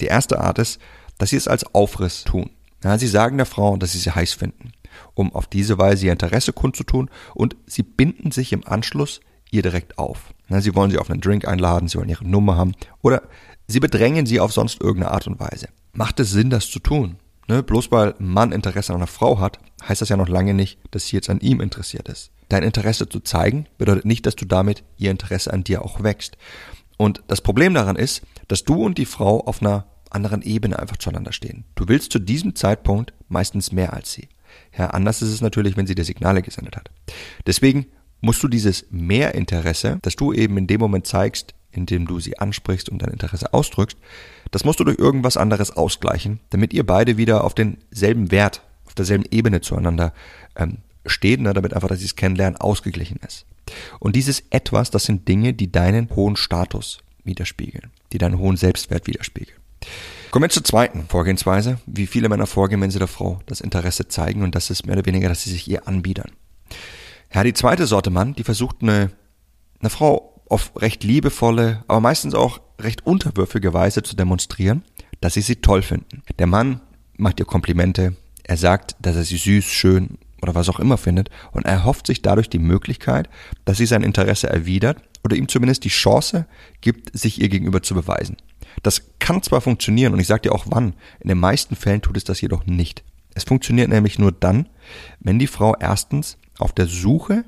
Die 0.00 0.06
erste 0.06 0.40
Art 0.40 0.58
ist, 0.58 0.80
dass 1.18 1.30
sie 1.30 1.36
es 1.36 1.46
als 1.46 1.74
Aufriss 1.76 2.24
tun. 2.24 2.50
Ja, 2.84 2.98
sie 2.98 3.08
sagen 3.08 3.36
der 3.36 3.46
Frau, 3.46 3.76
dass 3.76 3.92
sie 3.92 3.98
sie 3.98 4.10
heiß 4.10 4.34
finden, 4.34 4.72
um 5.14 5.34
auf 5.34 5.46
diese 5.46 5.78
Weise 5.78 6.06
ihr 6.06 6.12
Interesse 6.12 6.52
kundzutun 6.52 7.10
und 7.34 7.56
sie 7.66 7.82
binden 7.82 8.32
sich 8.32 8.52
im 8.52 8.66
Anschluss 8.66 9.20
ihr 9.50 9.62
direkt 9.62 9.98
auf. 9.98 10.34
Ja, 10.48 10.60
sie 10.60 10.74
wollen 10.74 10.90
sie 10.90 10.98
auf 10.98 11.10
einen 11.10 11.20
Drink 11.20 11.46
einladen, 11.46 11.88
sie 11.88 11.98
wollen 11.98 12.08
ihre 12.08 12.26
Nummer 12.26 12.56
haben 12.56 12.72
oder 13.02 13.22
sie 13.68 13.80
bedrängen 13.80 14.26
sie 14.26 14.40
auf 14.40 14.52
sonst 14.52 14.80
irgendeine 14.80 15.12
Art 15.12 15.26
und 15.26 15.38
Weise. 15.38 15.68
Macht 15.92 16.18
es 16.20 16.30
Sinn, 16.30 16.50
das 16.50 16.70
zu 16.70 16.78
tun? 16.78 17.16
Ne, 17.48 17.62
bloß 17.62 17.90
weil 17.90 18.14
ein 18.18 18.28
Mann 18.28 18.52
Interesse 18.52 18.92
an 18.92 19.00
einer 19.00 19.06
Frau 19.06 19.40
hat, 19.40 19.58
heißt 19.86 20.00
das 20.00 20.08
ja 20.08 20.16
noch 20.16 20.28
lange 20.28 20.54
nicht, 20.54 20.78
dass 20.90 21.06
sie 21.06 21.16
jetzt 21.16 21.28
an 21.28 21.40
ihm 21.40 21.60
interessiert 21.60 22.08
ist. 22.08 22.30
Dein 22.48 22.62
Interesse 22.62 23.08
zu 23.08 23.20
zeigen 23.20 23.66
bedeutet 23.78 24.04
nicht, 24.04 24.26
dass 24.26 24.36
du 24.36 24.44
damit 24.44 24.84
ihr 24.96 25.10
Interesse 25.10 25.52
an 25.52 25.64
dir 25.64 25.84
auch 25.84 26.02
wächst. 26.02 26.36
Und 26.98 27.22
das 27.26 27.40
Problem 27.40 27.74
daran 27.74 27.96
ist, 27.96 28.22
dass 28.46 28.64
du 28.64 28.84
und 28.84 28.96
die 28.96 29.06
Frau 29.06 29.40
auf 29.40 29.60
einer 29.60 29.86
anderen 30.14 30.42
Ebene 30.42 30.78
einfach 30.78 30.96
zueinander 30.96 31.32
stehen. 31.32 31.64
Du 31.74 31.88
willst 31.88 32.12
zu 32.12 32.18
diesem 32.18 32.54
Zeitpunkt 32.54 33.12
meistens 33.28 33.72
mehr 33.72 33.92
als 33.92 34.12
sie. 34.12 34.28
Ja, 34.76 34.88
anders 34.88 35.22
ist 35.22 35.30
es 35.30 35.40
natürlich, 35.40 35.76
wenn 35.76 35.86
sie 35.86 35.94
dir 35.94 36.04
Signale 36.04 36.42
gesendet 36.42 36.76
hat. 36.76 36.90
Deswegen 37.46 37.86
musst 38.20 38.42
du 38.42 38.48
dieses 38.48 38.86
Mehrinteresse, 38.90 39.98
das 40.02 40.16
du 40.16 40.32
eben 40.32 40.56
in 40.56 40.66
dem 40.66 40.80
Moment 40.80 41.06
zeigst, 41.06 41.54
in 41.70 41.86
dem 41.86 42.06
du 42.06 42.20
sie 42.20 42.38
ansprichst 42.38 42.88
und 42.88 43.02
dein 43.02 43.10
Interesse 43.10 43.52
ausdrückst, 43.52 43.96
das 44.50 44.64
musst 44.64 44.80
du 44.80 44.84
durch 44.84 44.98
irgendwas 44.98 45.36
anderes 45.36 45.70
ausgleichen, 45.70 46.40
damit 46.50 46.72
ihr 46.74 46.84
beide 46.84 47.16
wieder 47.16 47.44
auf 47.44 47.54
denselben 47.54 48.30
Wert, 48.30 48.62
auf 48.84 48.94
derselben 48.94 49.24
Ebene 49.30 49.62
zueinander 49.62 50.12
ähm, 50.56 50.78
steht, 51.06 51.40
ne, 51.40 51.52
damit 51.52 51.74
einfach, 51.74 51.88
dass 51.88 52.00
sie 52.00 52.04
es 52.04 52.16
kennenlernen, 52.16 52.60
ausgeglichen 52.60 53.18
ist. 53.26 53.46
Und 53.98 54.16
dieses 54.16 54.44
Etwas, 54.50 54.90
das 54.90 55.04
sind 55.04 55.26
Dinge, 55.28 55.54
die 55.54 55.72
deinen 55.72 56.10
hohen 56.14 56.36
Status 56.36 56.98
widerspiegeln, 57.24 57.90
die 58.12 58.18
deinen 58.18 58.38
hohen 58.38 58.56
Selbstwert 58.56 59.06
widerspiegeln. 59.06 59.61
Kommen 60.30 60.44
wir 60.44 60.50
zur 60.50 60.64
zweiten 60.64 61.06
Vorgehensweise, 61.08 61.78
wie 61.86 62.06
viele 62.06 62.28
Männer 62.28 62.46
vorgehen, 62.46 62.80
wenn 62.80 62.90
sie 62.90 62.98
der 62.98 63.08
Frau 63.08 63.40
das 63.46 63.60
Interesse 63.60 64.08
zeigen 64.08 64.42
und 64.42 64.54
das 64.54 64.70
ist 64.70 64.86
mehr 64.86 64.96
oder 64.96 65.06
weniger, 65.06 65.28
dass 65.28 65.42
sie 65.42 65.50
sich 65.50 65.68
ihr 65.68 65.86
anbiedern. 65.86 66.30
Ja, 67.34 67.42
die 67.44 67.52
zweite 67.54 67.86
Sorte 67.86 68.10
Mann, 68.10 68.34
die 68.34 68.44
versucht 68.44 68.76
eine, 68.80 69.10
eine 69.80 69.90
Frau 69.90 70.40
auf 70.48 70.72
recht 70.76 71.04
liebevolle, 71.04 71.84
aber 71.86 72.00
meistens 72.00 72.34
auch 72.34 72.60
recht 72.80 73.06
unterwürfige 73.06 73.72
Weise 73.72 74.02
zu 74.02 74.16
demonstrieren, 74.16 74.84
dass 75.20 75.34
sie 75.34 75.40
sie 75.40 75.56
toll 75.56 75.82
finden. 75.82 76.22
Der 76.38 76.46
Mann 76.46 76.80
macht 77.16 77.40
ihr 77.40 77.46
Komplimente, 77.46 78.16
er 78.44 78.56
sagt, 78.56 78.96
dass 79.00 79.16
er 79.16 79.24
sie 79.24 79.36
süß, 79.36 79.64
schön 79.64 80.18
oder 80.42 80.54
was 80.54 80.68
auch 80.68 80.80
immer 80.80 80.98
findet 80.98 81.30
und 81.52 81.64
er 81.64 81.72
erhofft 81.72 82.06
sich 82.06 82.22
dadurch 82.22 82.50
die 82.50 82.58
Möglichkeit, 82.58 83.28
dass 83.64 83.78
sie 83.78 83.86
sein 83.86 84.02
Interesse 84.02 84.48
erwidert 84.48 84.98
oder 85.24 85.36
ihm 85.36 85.48
zumindest 85.48 85.84
die 85.84 85.88
Chance 85.88 86.46
gibt, 86.80 87.16
sich 87.16 87.40
ihr 87.40 87.48
gegenüber 87.48 87.82
zu 87.82 87.94
beweisen. 87.94 88.36
Das 88.82 89.02
kann 89.18 89.42
zwar 89.42 89.60
funktionieren 89.60 90.12
und 90.12 90.20
ich 90.20 90.26
sage 90.26 90.42
dir 90.42 90.52
auch 90.52 90.66
wann, 90.68 90.94
in 91.20 91.28
den 91.28 91.38
meisten 91.38 91.76
Fällen 91.76 92.02
tut 92.02 92.16
es 92.16 92.24
das 92.24 92.40
jedoch 92.40 92.66
nicht. 92.66 93.04
Es 93.34 93.44
funktioniert 93.44 93.88
nämlich 93.88 94.18
nur 94.18 94.32
dann, 94.32 94.68
wenn 95.20 95.38
die 95.38 95.46
Frau 95.46 95.74
erstens 95.76 96.38
auf 96.58 96.72
der 96.72 96.86
Suche 96.86 97.44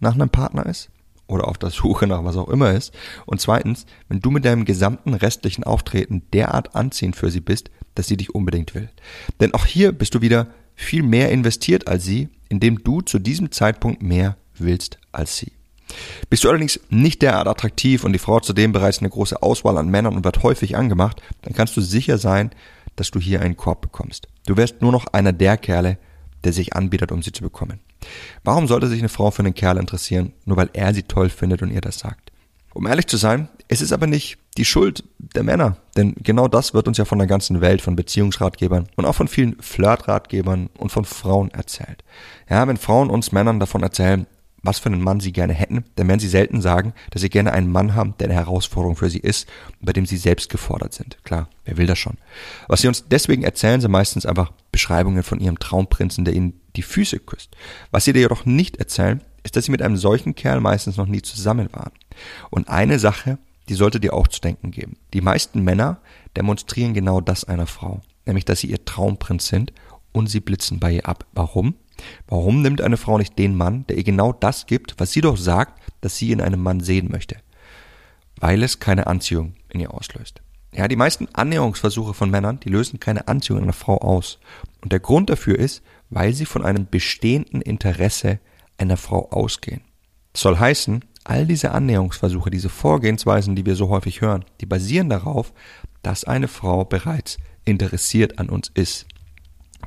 nach 0.00 0.14
einem 0.14 0.28
Partner 0.28 0.66
ist 0.66 0.90
oder 1.26 1.48
auf 1.48 1.58
der 1.58 1.70
Suche 1.70 2.06
nach 2.06 2.24
was 2.24 2.36
auch 2.36 2.48
immer 2.48 2.72
ist 2.72 2.92
und 3.26 3.40
zweitens, 3.40 3.86
wenn 4.08 4.20
du 4.20 4.30
mit 4.30 4.44
deinem 4.44 4.64
gesamten 4.64 5.14
restlichen 5.14 5.64
Auftreten 5.64 6.22
derart 6.32 6.74
anziehend 6.74 7.16
für 7.16 7.30
sie 7.30 7.40
bist, 7.40 7.70
dass 7.94 8.06
sie 8.06 8.16
dich 8.16 8.34
unbedingt 8.34 8.74
will. 8.74 8.90
Denn 9.40 9.54
auch 9.54 9.66
hier 9.66 9.92
bist 9.92 10.14
du 10.14 10.20
wieder 10.20 10.48
viel 10.74 11.02
mehr 11.02 11.30
investiert 11.30 11.88
als 11.88 12.04
sie, 12.04 12.28
indem 12.48 12.82
du 12.82 13.00
zu 13.00 13.18
diesem 13.18 13.52
Zeitpunkt 13.52 14.02
mehr 14.02 14.36
willst 14.54 14.98
als 15.12 15.36
sie. 15.38 15.52
Bist 16.30 16.44
du 16.44 16.48
allerdings 16.48 16.80
nicht 16.90 17.22
derart 17.22 17.48
attraktiv 17.48 18.04
und 18.04 18.12
die 18.12 18.18
Frau 18.18 18.36
hat 18.36 18.44
zudem 18.44 18.72
bereits 18.72 18.98
eine 18.98 19.10
große 19.10 19.42
Auswahl 19.42 19.78
an 19.78 19.88
Männern 19.88 20.16
und 20.16 20.24
wird 20.24 20.42
häufig 20.42 20.76
angemacht, 20.76 21.22
dann 21.42 21.54
kannst 21.54 21.76
du 21.76 21.80
sicher 21.80 22.18
sein, 22.18 22.50
dass 22.96 23.10
du 23.10 23.20
hier 23.20 23.40
einen 23.40 23.56
Korb 23.56 23.80
bekommst. 23.80 24.28
Du 24.46 24.56
wärst 24.56 24.82
nur 24.82 24.92
noch 24.92 25.06
einer 25.12 25.32
der 25.32 25.56
Kerle, 25.56 25.98
der 26.44 26.52
sich 26.52 26.74
anbietet, 26.74 27.12
um 27.12 27.22
sie 27.22 27.32
zu 27.32 27.42
bekommen. 27.42 27.80
Warum 28.44 28.66
sollte 28.66 28.88
sich 28.88 28.98
eine 28.98 29.08
Frau 29.08 29.30
für 29.30 29.42
einen 29.42 29.54
Kerl 29.54 29.78
interessieren, 29.78 30.32
nur 30.44 30.56
weil 30.56 30.70
er 30.72 30.92
sie 30.92 31.04
toll 31.04 31.28
findet 31.28 31.62
und 31.62 31.70
ihr 31.70 31.80
das 31.80 31.98
sagt? 31.98 32.32
Um 32.74 32.86
ehrlich 32.86 33.06
zu 33.06 33.16
sein, 33.16 33.48
es 33.68 33.80
ist 33.80 33.92
aber 33.92 34.06
nicht 34.06 34.38
die 34.56 34.64
Schuld 34.64 35.04
der 35.18 35.42
Männer, 35.42 35.76
denn 35.96 36.14
genau 36.22 36.48
das 36.48 36.74
wird 36.74 36.88
uns 36.88 36.98
ja 36.98 37.04
von 37.04 37.18
der 37.18 37.26
ganzen 37.26 37.60
Welt, 37.60 37.82
von 37.82 37.96
Beziehungsratgebern 37.96 38.88
und 38.96 39.04
auch 39.04 39.14
von 39.14 39.28
vielen 39.28 39.60
Flirtratgebern 39.60 40.68
und 40.78 40.90
von 40.90 41.04
Frauen 41.04 41.50
erzählt. 41.50 42.02
Ja, 42.48 42.66
wenn 42.66 42.76
Frauen 42.76 43.10
uns 43.10 43.32
Männern 43.32 43.60
davon 43.60 43.82
erzählen, 43.82 44.26
was 44.62 44.78
für 44.78 44.86
einen 44.86 45.02
Mann 45.02 45.20
sie 45.20 45.32
gerne 45.32 45.52
hätten, 45.52 45.84
dann 45.96 46.08
werden 46.08 46.20
sie 46.20 46.28
selten 46.28 46.60
sagen, 46.60 46.92
dass 47.10 47.22
sie 47.22 47.30
gerne 47.30 47.52
einen 47.52 47.70
Mann 47.70 47.94
haben, 47.94 48.14
der 48.18 48.28
eine 48.28 48.36
Herausforderung 48.36 48.96
für 48.96 49.10
sie 49.10 49.18
ist 49.18 49.46
bei 49.82 49.92
dem 49.92 50.06
sie 50.06 50.16
selbst 50.16 50.48
gefordert 50.48 50.94
sind. 50.94 51.18
Klar, 51.24 51.48
wer 51.64 51.76
will 51.76 51.86
das 51.86 51.98
schon? 51.98 52.16
Was 52.68 52.80
sie 52.80 52.88
uns 52.88 53.04
deswegen 53.08 53.42
erzählen, 53.42 53.80
sind 53.80 53.90
meistens 53.90 54.24
einfach 54.24 54.52
Beschreibungen 54.70 55.22
von 55.22 55.40
ihrem 55.40 55.58
Traumprinzen, 55.58 56.24
der 56.24 56.34
ihnen 56.34 56.60
die 56.76 56.82
Füße 56.82 57.18
küsst. 57.18 57.54
Was 57.90 58.04
sie 58.04 58.12
dir 58.12 58.20
jedoch 58.20 58.46
nicht 58.46 58.76
erzählen, 58.76 59.20
ist, 59.42 59.56
dass 59.56 59.64
sie 59.64 59.72
mit 59.72 59.82
einem 59.82 59.96
solchen 59.96 60.34
Kerl 60.34 60.60
meistens 60.60 60.96
noch 60.96 61.06
nie 61.06 61.20
zusammen 61.20 61.68
waren. 61.72 61.92
Und 62.50 62.68
eine 62.68 62.98
Sache, 62.98 63.38
die 63.68 63.74
sollte 63.74 64.00
dir 64.00 64.14
auch 64.14 64.28
zu 64.28 64.40
denken 64.40 64.70
geben. 64.70 64.96
Die 65.12 65.20
meisten 65.20 65.62
Männer 65.62 66.00
demonstrieren 66.36 66.94
genau 66.94 67.20
das 67.20 67.44
einer 67.44 67.66
Frau, 67.66 68.00
nämlich 68.24 68.44
dass 68.44 68.60
sie 68.60 68.68
ihr 68.68 68.84
Traumprinz 68.84 69.48
sind 69.48 69.72
und 70.12 70.28
sie 70.28 70.40
blitzen 70.40 70.78
bei 70.78 70.92
ihr 70.92 71.08
ab. 71.08 71.26
Warum? 71.32 71.74
Warum 72.26 72.62
nimmt 72.62 72.80
eine 72.80 72.96
Frau 72.96 73.18
nicht 73.18 73.38
den 73.38 73.56
Mann, 73.56 73.86
der 73.88 73.96
ihr 73.96 74.04
genau 74.04 74.32
das 74.32 74.66
gibt, 74.66 74.94
was 74.98 75.12
sie 75.12 75.20
doch 75.20 75.36
sagt, 75.36 75.80
dass 76.00 76.16
sie 76.16 76.32
in 76.32 76.40
einem 76.40 76.62
Mann 76.62 76.80
sehen 76.80 77.10
möchte? 77.10 77.36
Weil 78.40 78.62
es 78.62 78.80
keine 78.80 79.06
Anziehung 79.06 79.54
in 79.70 79.80
ihr 79.80 79.94
auslöst. 79.94 80.42
Ja, 80.74 80.88
die 80.88 80.96
meisten 80.96 81.28
Annäherungsversuche 81.34 82.14
von 82.14 82.30
Männern, 82.30 82.58
die 82.60 82.70
lösen 82.70 82.98
keine 82.98 83.28
Anziehung 83.28 83.58
in 83.58 83.64
einer 83.64 83.74
Frau 83.74 83.98
aus. 83.98 84.38
Und 84.80 84.92
der 84.92 85.00
Grund 85.00 85.28
dafür 85.28 85.58
ist, 85.58 85.82
weil 86.08 86.32
sie 86.32 86.46
von 86.46 86.64
einem 86.64 86.86
bestehenden 86.90 87.60
Interesse 87.60 88.38
einer 88.78 88.96
Frau 88.96 89.30
ausgehen. 89.30 89.82
Das 90.32 90.42
soll 90.42 90.58
heißen, 90.58 91.04
all 91.24 91.46
diese 91.46 91.72
Annäherungsversuche, 91.72 92.50
diese 92.50 92.70
Vorgehensweisen, 92.70 93.54
die 93.54 93.66
wir 93.66 93.76
so 93.76 93.90
häufig 93.90 94.20
hören, 94.22 94.44
die 94.60 94.66
basieren 94.66 95.10
darauf, 95.10 95.52
dass 96.02 96.24
eine 96.24 96.48
Frau 96.48 96.84
bereits 96.84 97.38
interessiert 97.64 98.38
an 98.38 98.48
uns 98.48 98.70
ist. 98.74 99.06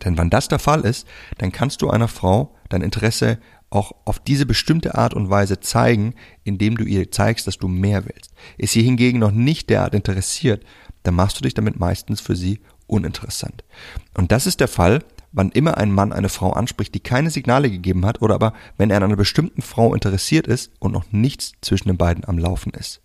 Denn 0.04 0.18
wenn 0.18 0.30
das 0.30 0.48
der 0.48 0.60
Fall 0.60 0.82
ist, 0.82 1.08
dann 1.38 1.52
kannst 1.52 1.82
du 1.82 1.90
einer 1.90 2.08
Frau 2.08 2.56
dein 2.70 2.82
Interesse 2.82 3.40
auch 3.70 3.94
auf 4.06 4.20
diese 4.20 4.46
bestimmte 4.46 4.96
Art 4.96 5.14
und 5.14 5.30
Weise 5.30 5.60
zeigen, 5.60 6.14
indem 6.44 6.78
du 6.78 6.84
ihr 6.84 7.12
zeigst, 7.12 7.48
dass 7.48 7.58
du 7.58 7.68
mehr 7.68 8.06
willst. 8.06 8.34
Ist 8.58 8.74
sie 8.74 8.84
hingegen 8.84 9.20
noch 9.20 9.32
nicht 9.32 9.70
derart 9.70 9.94
interessiert, 9.94 10.64
dann 11.04 11.16
machst 11.16 11.38
du 11.38 11.44
dich 11.44 11.54
damit 11.54 11.80
meistens 11.80 12.22
für 12.22 12.36
sie 12.36 12.62
uninteressant. 12.88 13.64
Und 14.14 14.32
das 14.32 14.48
ist 14.48 14.60
der 14.60 14.68
Fall, 14.68 15.04
wann 15.32 15.52
immer 15.52 15.78
ein 15.78 15.92
Mann 15.92 16.14
eine 16.14 16.30
Frau 16.30 16.54
anspricht, 16.54 16.96
die 16.96 17.02
keine 17.02 17.30
Signale 17.30 17.70
gegeben 17.70 18.06
hat, 18.06 18.22
oder 18.22 18.36
aber 18.36 18.54
wenn 18.78 18.90
er 18.90 18.98
an 18.98 19.04
einer 19.04 19.16
bestimmten 19.16 19.62
Frau 19.62 19.94
interessiert 19.94 20.48
ist 20.48 20.72
und 20.80 20.94
noch 20.94 21.12
nichts 21.12 21.54
zwischen 21.62 21.90
den 21.90 21.98
beiden 21.98 22.26
am 22.26 22.38
Laufen 22.38 22.72
ist. 22.74 23.02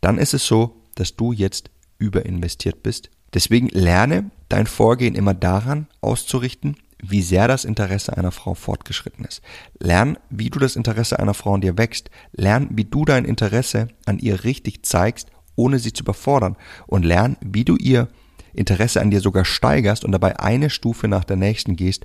Dann 0.00 0.18
ist 0.18 0.34
es 0.34 0.46
so, 0.46 0.76
dass 0.94 1.16
du 1.16 1.32
jetzt 1.32 1.70
überinvestiert 1.98 2.82
bist. 2.82 3.10
Deswegen 3.34 3.68
lerne 3.68 4.30
dein 4.48 4.66
Vorgehen 4.66 5.14
immer 5.14 5.34
daran 5.34 5.86
auszurichten, 6.00 6.76
wie 7.00 7.22
sehr 7.22 7.46
das 7.46 7.64
Interesse 7.64 8.16
einer 8.16 8.32
Frau 8.32 8.54
fortgeschritten 8.54 9.24
ist. 9.24 9.42
Lern, 9.78 10.18
wie 10.30 10.50
du 10.50 10.58
das 10.58 10.76
Interesse 10.76 11.18
einer 11.18 11.34
Frau 11.34 11.54
an 11.54 11.60
dir 11.60 11.78
wächst. 11.78 12.10
Lern, 12.32 12.68
wie 12.72 12.84
du 12.84 13.04
dein 13.04 13.24
Interesse 13.24 13.88
an 14.04 14.18
ihr 14.18 14.44
richtig 14.44 14.84
zeigst, 14.84 15.30
ohne 15.54 15.78
sie 15.78 15.92
zu 15.92 16.02
überfordern. 16.02 16.56
Und 16.86 17.04
lern, 17.04 17.36
wie 17.40 17.64
du 17.64 17.76
ihr 17.76 18.08
Interesse 18.52 19.00
an 19.00 19.10
dir 19.10 19.20
sogar 19.20 19.44
steigerst 19.44 20.04
und 20.04 20.12
dabei 20.12 20.40
eine 20.40 20.70
Stufe 20.70 21.06
nach 21.06 21.24
der 21.24 21.36
nächsten 21.36 21.76
gehst, 21.76 22.04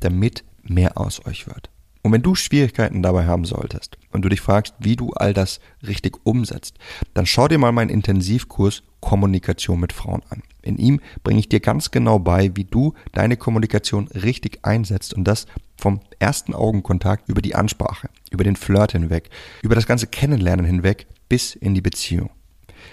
damit 0.00 0.44
mehr 0.62 0.98
aus 0.98 1.24
euch 1.26 1.48
wird. 1.48 1.71
Und 2.02 2.10
wenn 2.10 2.22
du 2.22 2.34
Schwierigkeiten 2.34 3.02
dabei 3.02 3.26
haben 3.26 3.44
solltest 3.44 3.96
und 4.10 4.22
du 4.22 4.28
dich 4.28 4.40
fragst, 4.40 4.74
wie 4.80 4.96
du 4.96 5.12
all 5.12 5.32
das 5.32 5.60
richtig 5.86 6.18
umsetzt, 6.24 6.76
dann 7.14 7.26
schau 7.26 7.46
dir 7.46 7.58
mal 7.58 7.70
meinen 7.70 7.90
Intensivkurs 7.90 8.82
Kommunikation 9.00 9.78
mit 9.78 9.92
Frauen 9.92 10.22
an. 10.28 10.42
In 10.62 10.78
ihm 10.78 11.00
bringe 11.22 11.40
ich 11.40 11.48
dir 11.48 11.60
ganz 11.60 11.92
genau 11.92 12.18
bei, 12.18 12.50
wie 12.54 12.64
du 12.64 12.94
deine 13.12 13.36
Kommunikation 13.36 14.08
richtig 14.08 14.60
einsetzt 14.62 15.14
und 15.14 15.24
das 15.24 15.46
vom 15.76 16.00
ersten 16.18 16.54
Augenkontakt 16.54 17.28
über 17.28 17.42
die 17.42 17.54
Ansprache, 17.54 18.08
über 18.30 18.44
den 18.44 18.56
Flirt 18.56 18.92
hinweg, 18.92 19.30
über 19.62 19.74
das 19.74 19.86
ganze 19.86 20.06
Kennenlernen 20.08 20.66
hinweg 20.66 21.06
bis 21.28 21.54
in 21.54 21.74
die 21.74 21.80
Beziehung. 21.80 22.30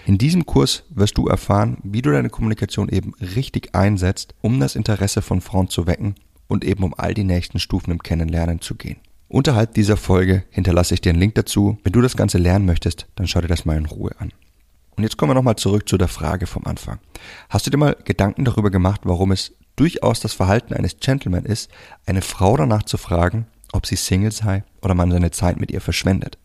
In 0.06 0.18
diesem 0.18 0.46
Kurs 0.46 0.84
wirst 0.90 1.18
du 1.18 1.26
erfahren, 1.26 1.78
wie 1.82 2.02
du 2.02 2.10
deine 2.10 2.30
Kommunikation 2.30 2.88
eben 2.88 3.12
richtig 3.20 3.74
einsetzt, 3.74 4.34
um 4.40 4.60
das 4.60 4.76
Interesse 4.76 5.20
von 5.20 5.40
Frauen 5.40 5.68
zu 5.68 5.86
wecken 5.86 6.14
und 6.50 6.64
eben 6.64 6.82
um 6.82 6.94
all 6.96 7.14
die 7.14 7.24
nächsten 7.24 7.60
Stufen 7.60 7.92
im 7.92 8.02
Kennenlernen 8.02 8.60
zu 8.60 8.74
gehen. 8.74 8.96
Unterhalb 9.28 9.72
dieser 9.74 9.96
Folge 9.96 10.42
hinterlasse 10.50 10.94
ich 10.94 11.00
dir 11.00 11.10
einen 11.10 11.20
Link 11.20 11.36
dazu. 11.36 11.78
Wenn 11.84 11.92
du 11.92 12.00
das 12.00 12.16
Ganze 12.16 12.38
lernen 12.38 12.66
möchtest, 12.66 13.06
dann 13.14 13.28
schau 13.28 13.40
dir 13.40 13.46
das 13.46 13.64
mal 13.64 13.76
in 13.76 13.86
Ruhe 13.86 14.10
an. 14.18 14.32
Und 14.96 15.04
jetzt 15.04 15.16
kommen 15.16 15.30
wir 15.30 15.34
nochmal 15.34 15.54
zurück 15.54 15.88
zu 15.88 15.96
der 15.96 16.08
Frage 16.08 16.48
vom 16.48 16.66
Anfang. 16.66 16.98
Hast 17.48 17.66
du 17.66 17.70
dir 17.70 17.76
mal 17.76 17.96
Gedanken 18.04 18.44
darüber 18.44 18.70
gemacht, 18.70 19.02
warum 19.04 19.30
es 19.30 19.52
durchaus 19.76 20.18
das 20.18 20.32
Verhalten 20.32 20.74
eines 20.74 20.98
Gentleman 20.98 21.44
ist, 21.44 21.70
eine 22.04 22.20
Frau 22.20 22.56
danach 22.56 22.82
zu 22.82 22.98
fragen, 22.98 23.46
ob 23.70 23.86
sie 23.86 23.96
Single 23.96 24.32
sei 24.32 24.64
oder 24.82 24.94
man 24.94 25.12
seine 25.12 25.30
Zeit 25.30 25.60
mit 25.60 25.70
ihr 25.70 25.80
verschwendet? 25.80 26.36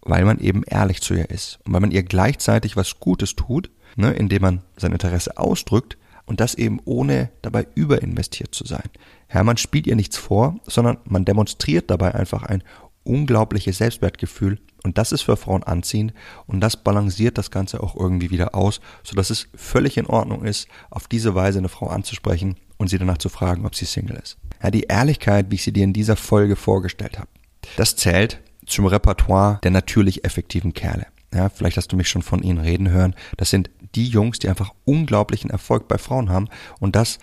Weil 0.00 0.24
man 0.24 0.38
eben 0.38 0.62
ehrlich 0.62 1.02
zu 1.02 1.14
ihr 1.14 1.28
ist 1.28 1.58
und 1.64 1.72
weil 1.72 1.80
man 1.80 1.90
ihr 1.90 2.04
gleichzeitig 2.04 2.76
was 2.76 3.00
Gutes 3.00 3.34
tut, 3.34 3.68
ne, 3.96 4.12
indem 4.12 4.42
man 4.42 4.62
sein 4.76 4.92
Interesse 4.92 5.36
ausdrückt, 5.36 5.98
und 6.26 6.40
das 6.40 6.54
eben 6.54 6.80
ohne 6.84 7.30
dabei 7.42 7.66
überinvestiert 7.74 8.54
zu 8.54 8.64
sein. 8.64 8.88
Hermann 9.26 9.56
spielt 9.56 9.86
ihr 9.86 9.96
nichts 9.96 10.16
vor, 10.16 10.56
sondern 10.66 10.98
man 11.04 11.24
demonstriert 11.24 11.90
dabei 11.90 12.14
einfach 12.14 12.42
ein 12.44 12.62
unglaubliches 13.04 13.78
Selbstwertgefühl 13.78 14.58
und 14.82 14.98
das 14.98 15.12
ist 15.12 15.22
für 15.22 15.36
Frauen 15.36 15.62
anziehend 15.62 16.14
und 16.46 16.60
das 16.60 16.82
balanciert 16.82 17.38
das 17.38 17.50
Ganze 17.50 17.82
auch 17.82 17.94
irgendwie 17.96 18.30
wieder 18.30 18.54
aus, 18.54 18.80
sodass 19.02 19.30
es 19.30 19.48
völlig 19.54 19.96
in 19.96 20.06
Ordnung 20.06 20.44
ist, 20.44 20.68
auf 20.90 21.06
diese 21.06 21.34
Weise 21.34 21.58
eine 21.58 21.68
Frau 21.68 21.88
anzusprechen 21.88 22.56
und 22.78 22.88
sie 22.88 22.98
danach 22.98 23.18
zu 23.18 23.28
fragen, 23.28 23.66
ob 23.66 23.74
sie 23.74 23.84
Single 23.84 24.16
ist. 24.16 24.38
Ja, 24.62 24.70
die 24.70 24.84
Ehrlichkeit, 24.84 25.50
wie 25.50 25.56
ich 25.56 25.62
sie 25.62 25.72
dir 25.72 25.84
in 25.84 25.92
dieser 25.92 26.16
Folge 26.16 26.56
vorgestellt 26.56 27.18
habe, 27.18 27.28
das 27.76 27.96
zählt 27.96 28.40
zum 28.66 28.86
Repertoire 28.86 29.60
der 29.62 29.70
natürlich 29.70 30.24
effektiven 30.24 30.72
Kerle. 30.72 31.06
Ja, 31.34 31.48
vielleicht 31.48 31.76
hast 31.76 31.92
du 31.92 31.96
mich 31.96 32.08
schon 32.08 32.22
von 32.22 32.42
ihnen 32.42 32.58
reden 32.58 32.90
hören. 32.90 33.14
Das 33.36 33.50
sind 33.50 33.68
die 33.94 34.06
Jungs, 34.08 34.38
die 34.38 34.48
einfach 34.48 34.72
unglaublichen 34.84 35.50
Erfolg 35.50 35.88
bei 35.88 35.98
Frauen 35.98 36.30
haben 36.30 36.48
und 36.80 36.96
das 36.96 37.18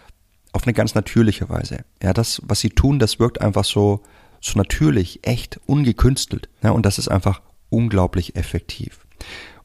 auf 0.53 0.63
eine 0.63 0.73
ganz 0.73 0.95
natürliche 0.95 1.49
Weise. 1.49 1.85
Ja, 2.01 2.13
das, 2.13 2.41
was 2.45 2.59
sie 2.59 2.69
tun, 2.69 2.99
das 2.99 3.19
wirkt 3.19 3.41
einfach 3.41 3.63
so, 3.63 4.01
so 4.41 4.57
natürlich, 4.57 5.19
echt, 5.23 5.59
ungekünstelt. 5.65 6.49
Ja, 6.63 6.71
und 6.71 6.85
das 6.85 6.99
ist 6.99 7.07
einfach 7.07 7.41
unglaublich 7.69 8.35
effektiv. 8.35 9.05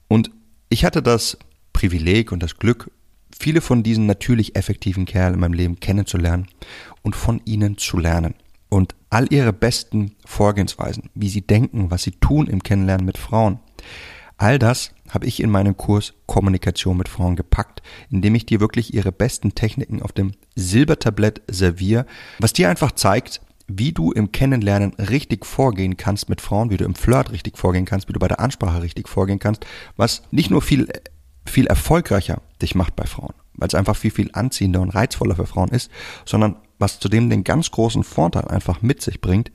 Und 0.09 0.31
ich 0.69 0.85
hatte 0.85 1.03
das 1.03 1.39
Privileg 1.73 2.33
und 2.33 2.43
das 2.43 2.57
Glück, 2.57 2.91
viele 3.39 3.61
von 3.61 3.83
diesen 3.83 4.07
natürlich 4.07 4.57
effektiven 4.57 5.05
Kerlen 5.05 5.35
in 5.35 5.41
meinem 5.41 5.53
Leben 5.53 5.81
kennenzulernen 5.81 6.47
und 7.03 7.17
von 7.17 7.41
ihnen 7.45 7.79
zu 7.79 7.99
lernen. 7.99 8.35
Und 8.69 8.95
all 9.11 9.33
ihre 9.33 9.53
besten 9.53 10.13
Vorgehensweisen, 10.25 11.11
wie 11.15 11.29
sie 11.29 11.43
denken, 11.43 11.91
was 11.91 12.03
sie 12.03 12.13
tun 12.13 12.47
im 12.47 12.63
Kennenlernen 12.63 13.07
mit 13.07 13.19
Frauen, 13.19 13.61
All 14.39 14.59
das 14.59 14.93
habe 15.11 15.27
ich 15.27 15.43
in 15.43 15.51
meinen 15.51 15.77
Kurs 15.77 16.13
Kommunikation 16.27 16.97
mit 16.97 17.09
Frauen 17.09 17.37
gepackt, 17.37 17.83
indem 18.11 18.35
ich 18.35 18.45
dir 18.45 18.61
wirklich 18.61 18.93
ihre 18.93 19.13
besten 19.13 19.55
Techniken 19.55 20.03
auf 20.03 20.13
dem 20.13 20.33
Silbertablett 20.57 21.43
serviere, 21.49 22.07
was 22.39 22.53
dir 22.53 22.69
einfach 22.69 22.93
zeigt, 22.93 23.41
wie 23.67 23.93
du 23.93 24.13
im 24.13 24.33
Kennenlernen 24.33 24.95
richtig 24.95 25.45
vorgehen 25.47 25.97
kannst 25.97 26.29
mit 26.29 26.41
Frauen, 26.41 26.71
wie 26.71 26.77
du 26.77 26.85
im 26.85 26.95
Flirt 26.95 27.33
richtig 27.33 27.59
vorgehen 27.59 27.85
kannst, 27.85 28.09
wie 28.09 28.13
du 28.13 28.21
bei 28.21 28.29
der 28.29 28.41
Ansprache 28.41 28.83
richtig 28.83 29.09
vorgehen 29.09 29.39
kannst, 29.39 29.67
was 29.97 30.23
nicht 30.31 30.51
nur 30.51 30.63
viel, 30.63 30.89
viel 31.47 31.67
erfolgreicher 31.67 32.43
dich 32.61 32.75
macht 32.75 32.95
bei 32.95 33.07
Frauen, 33.07 33.35
weil 33.55 33.69
es 33.69 33.75
einfach 33.75 33.97
viel, 33.97 34.11
viel 34.11 34.31
anziehender 34.35 34.83
und 34.83 34.91
reizvoller 34.91 35.35
für 35.35 35.47
Frauen 35.47 35.71
ist, 35.71 35.91
sondern 36.27 36.57
was 36.79 37.01
zudem 37.01 37.31
den 37.31 37.43
ganz 37.43 37.71
großen 37.71 38.05
Vorteil 38.05 38.47
einfach 38.49 38.83
mit 38.83 39.03
sich 39.03 39.21
bringt, 39.21 39.51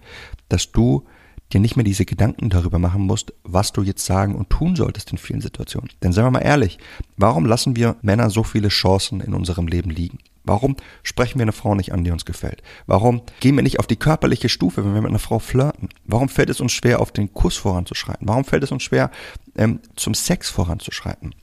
dass 0.49 0.71
du 0.71 1.05
dir 1.53 1.59
nicht 1.59 1.75
mehr 1.75 1.83
diese 1.83 2.05
Gedanken 2.05 2.49
darüber 2.49 2.79
machen 2.79 3.01
musst, 3.01 3.33
was 3.43 3.71
du 3.71 3.83
jetzt 3.83 4.05
sagen 4.05 4.35
und 4.35 4.49
tun 4.49 4.75
solltest 4.75 5.11
in 5.11 5.17
vielen 5.17 5.41
Situationen. 5.41 5.89
Denn 6.01 6.13
seien 6.13 6.25
wir 6.25 6.31
mal 6.31 6.39
ehrlich, 6.39 6.79
warum 7.17 7.45
lassen 7.45 7.75
wir 7.75 7.97
Männer 8.01 8.29
so 8.29 8.43
viele 8.43 8.69
Chancen 8.69 9.21
in 9.21 9.33
unserem 9.33 9.67
Leben 9.67 9.89
liegen? 9.89 10.19
Warum 10.43 10.75
sprechen 11.03 11.37
wir 11.37 11.43
eine 11.43 11.51
Frau 11.51 11.75
nicht 11.75 11.93
an, 11.93 12.03
die 12.03 12.11
uns 12.11 12.25
gefällt? 12.25 12.63
Warum 12.87 13.21
gehen 13.39 13.55
wir 13.55 13.63
nicht 13.63 13.79
auf 13.79 13.87
die 13.87 13.95
körperliche 13.95 14.49
Stufe, 14.49 14.83
wenn 14.83 14.93
wir 14.93 15.01
mit 15.01 15.09
einer 15.09 15.19
Frau 15.19 15.39
flirten? 15.39 15.89
Warum 16.05 16.29
fällt 16.29 16.49
es 16.49 16.61
uns 16.61 16.71
schwer, 16.71 16.99
auf 16.99 17.11
den 17.11 17.33
Kuss 17.33 17.57
voranzuschreiten? 17.57 18.27
Warum 18.27 18.43
fällt 18.43 18.63
es 18.63 18.71
uns 18.71 18.83
schwer, 18.83 19.11
ähm, 19.55 19.81
zum 19.95 20.13
Sex 20.13 20.49
voranzuschreiten? 20.49 21.35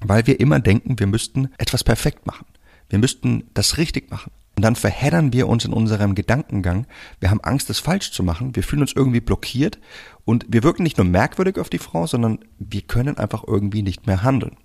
Weil 0.00 0.26
wir 0.26 0.40
immer 0.40 0.58
denken, 0.58 0.98
wir 0.98 1.06
müssten 1.06 1.50
etwas 1.58 1.84
perfekt 1.84 2.26
machen. 2.26 2.46
Wir 2.88 2.98
müssten 2.98 3.44
das 3.54 3.78
richtig 3.78 4.10
machen. 4.10 4.32
Und 4.62 4.66
dann 4.66 4.76
verheddern 4.76 5.32
wir 5.32 5.48
uns 5.48 5.64
in 5.64 5.72
unserem 5.72 6.14
Gedankengang. 6.14 6.86
Wir 7.18 7.32
haben 7.32 7.40
Angst, 7.40 7.68
es 7.68 7.80
falsch 7.80 8.12
zu 8.12 8.22
machen. 8.22 8.54
Wir 8.54 8.62
fühlen 8.62 8.82
uns 8.82 8.92
irgendwie 8.92 9.18
blockiert 9.18 9.80
und 10.24 10.46
wir 10.48 10.62
wirken 10.62 10.84
nicht 10.84 10.98
nur 10.98 11.04
merkwürdig 11.04 11.58
auf 11.58 11.68
die 11.68 11.78
Frau, 11.78 12.06
sondern 12.06 12.38
wir 12.60 12.82
können 12.82 13.18
einfach 13.18 13.42
irgendwie 13.44 13.82
nicht 13.82 14.06
mehr 14.06 14.22
handeln. 14.22 14.56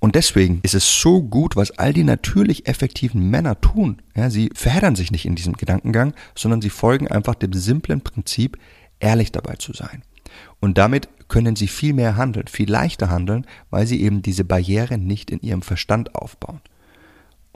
Und 0.00 0.16
deswegen 0.16 0.58
ist 0.64 0.74
es 0.74 1.00
so 1.00 1.22
gut, 1.22 1.54
was 1.54 1.70
all 1.78 1.92
die 1.92 2.02
natürlich 2.02 2.66
effektiven 2.66 3.30
Männer 3.30 3.60
tun. 3.60 4.02
Ja, 4.16 4.28
sie 4.28 4.50
verheddern 4.54 4.96
sich 4.96 5.12
nicht 5.12 5.24
in 5.24 5.36
diesem 5.36 5.52
Gedankengang, 5.52 6.12
sondern 6.34 6.60
sie 6.60 6.70
folgen 6.70 7.06
einfach 7.06 7.36
dem 7.36 7.52
simplen 7.52 8.00
Prinzip, 8.00 8.58
ehrlich 8.98 9.30
dabei 9.30 9.54
zu 9.54 9.72
sein. 9.72 10.02
Und 10.58 10.78
damit 10.78 11.08
können 11.28 11.54
sie 11.54 11.68
viel 11.68 11.92
mehr 11.92 12.16
handeln, 12.16 12.48
viel 12.48 12.68
leichter 12.68 13.08
handeln, 13.08 13.46
weil 13.70 13.86
sie 13.86 14.02
eben 14.02 14.22
diese 14.22 14.44
Barriere 14.44 14.98
nicht 14.98 15.30
in 15.30 15.38
ihrem 15.42 15.62
Verstand 15.62 16.16
aufbauen. 16.16 16.60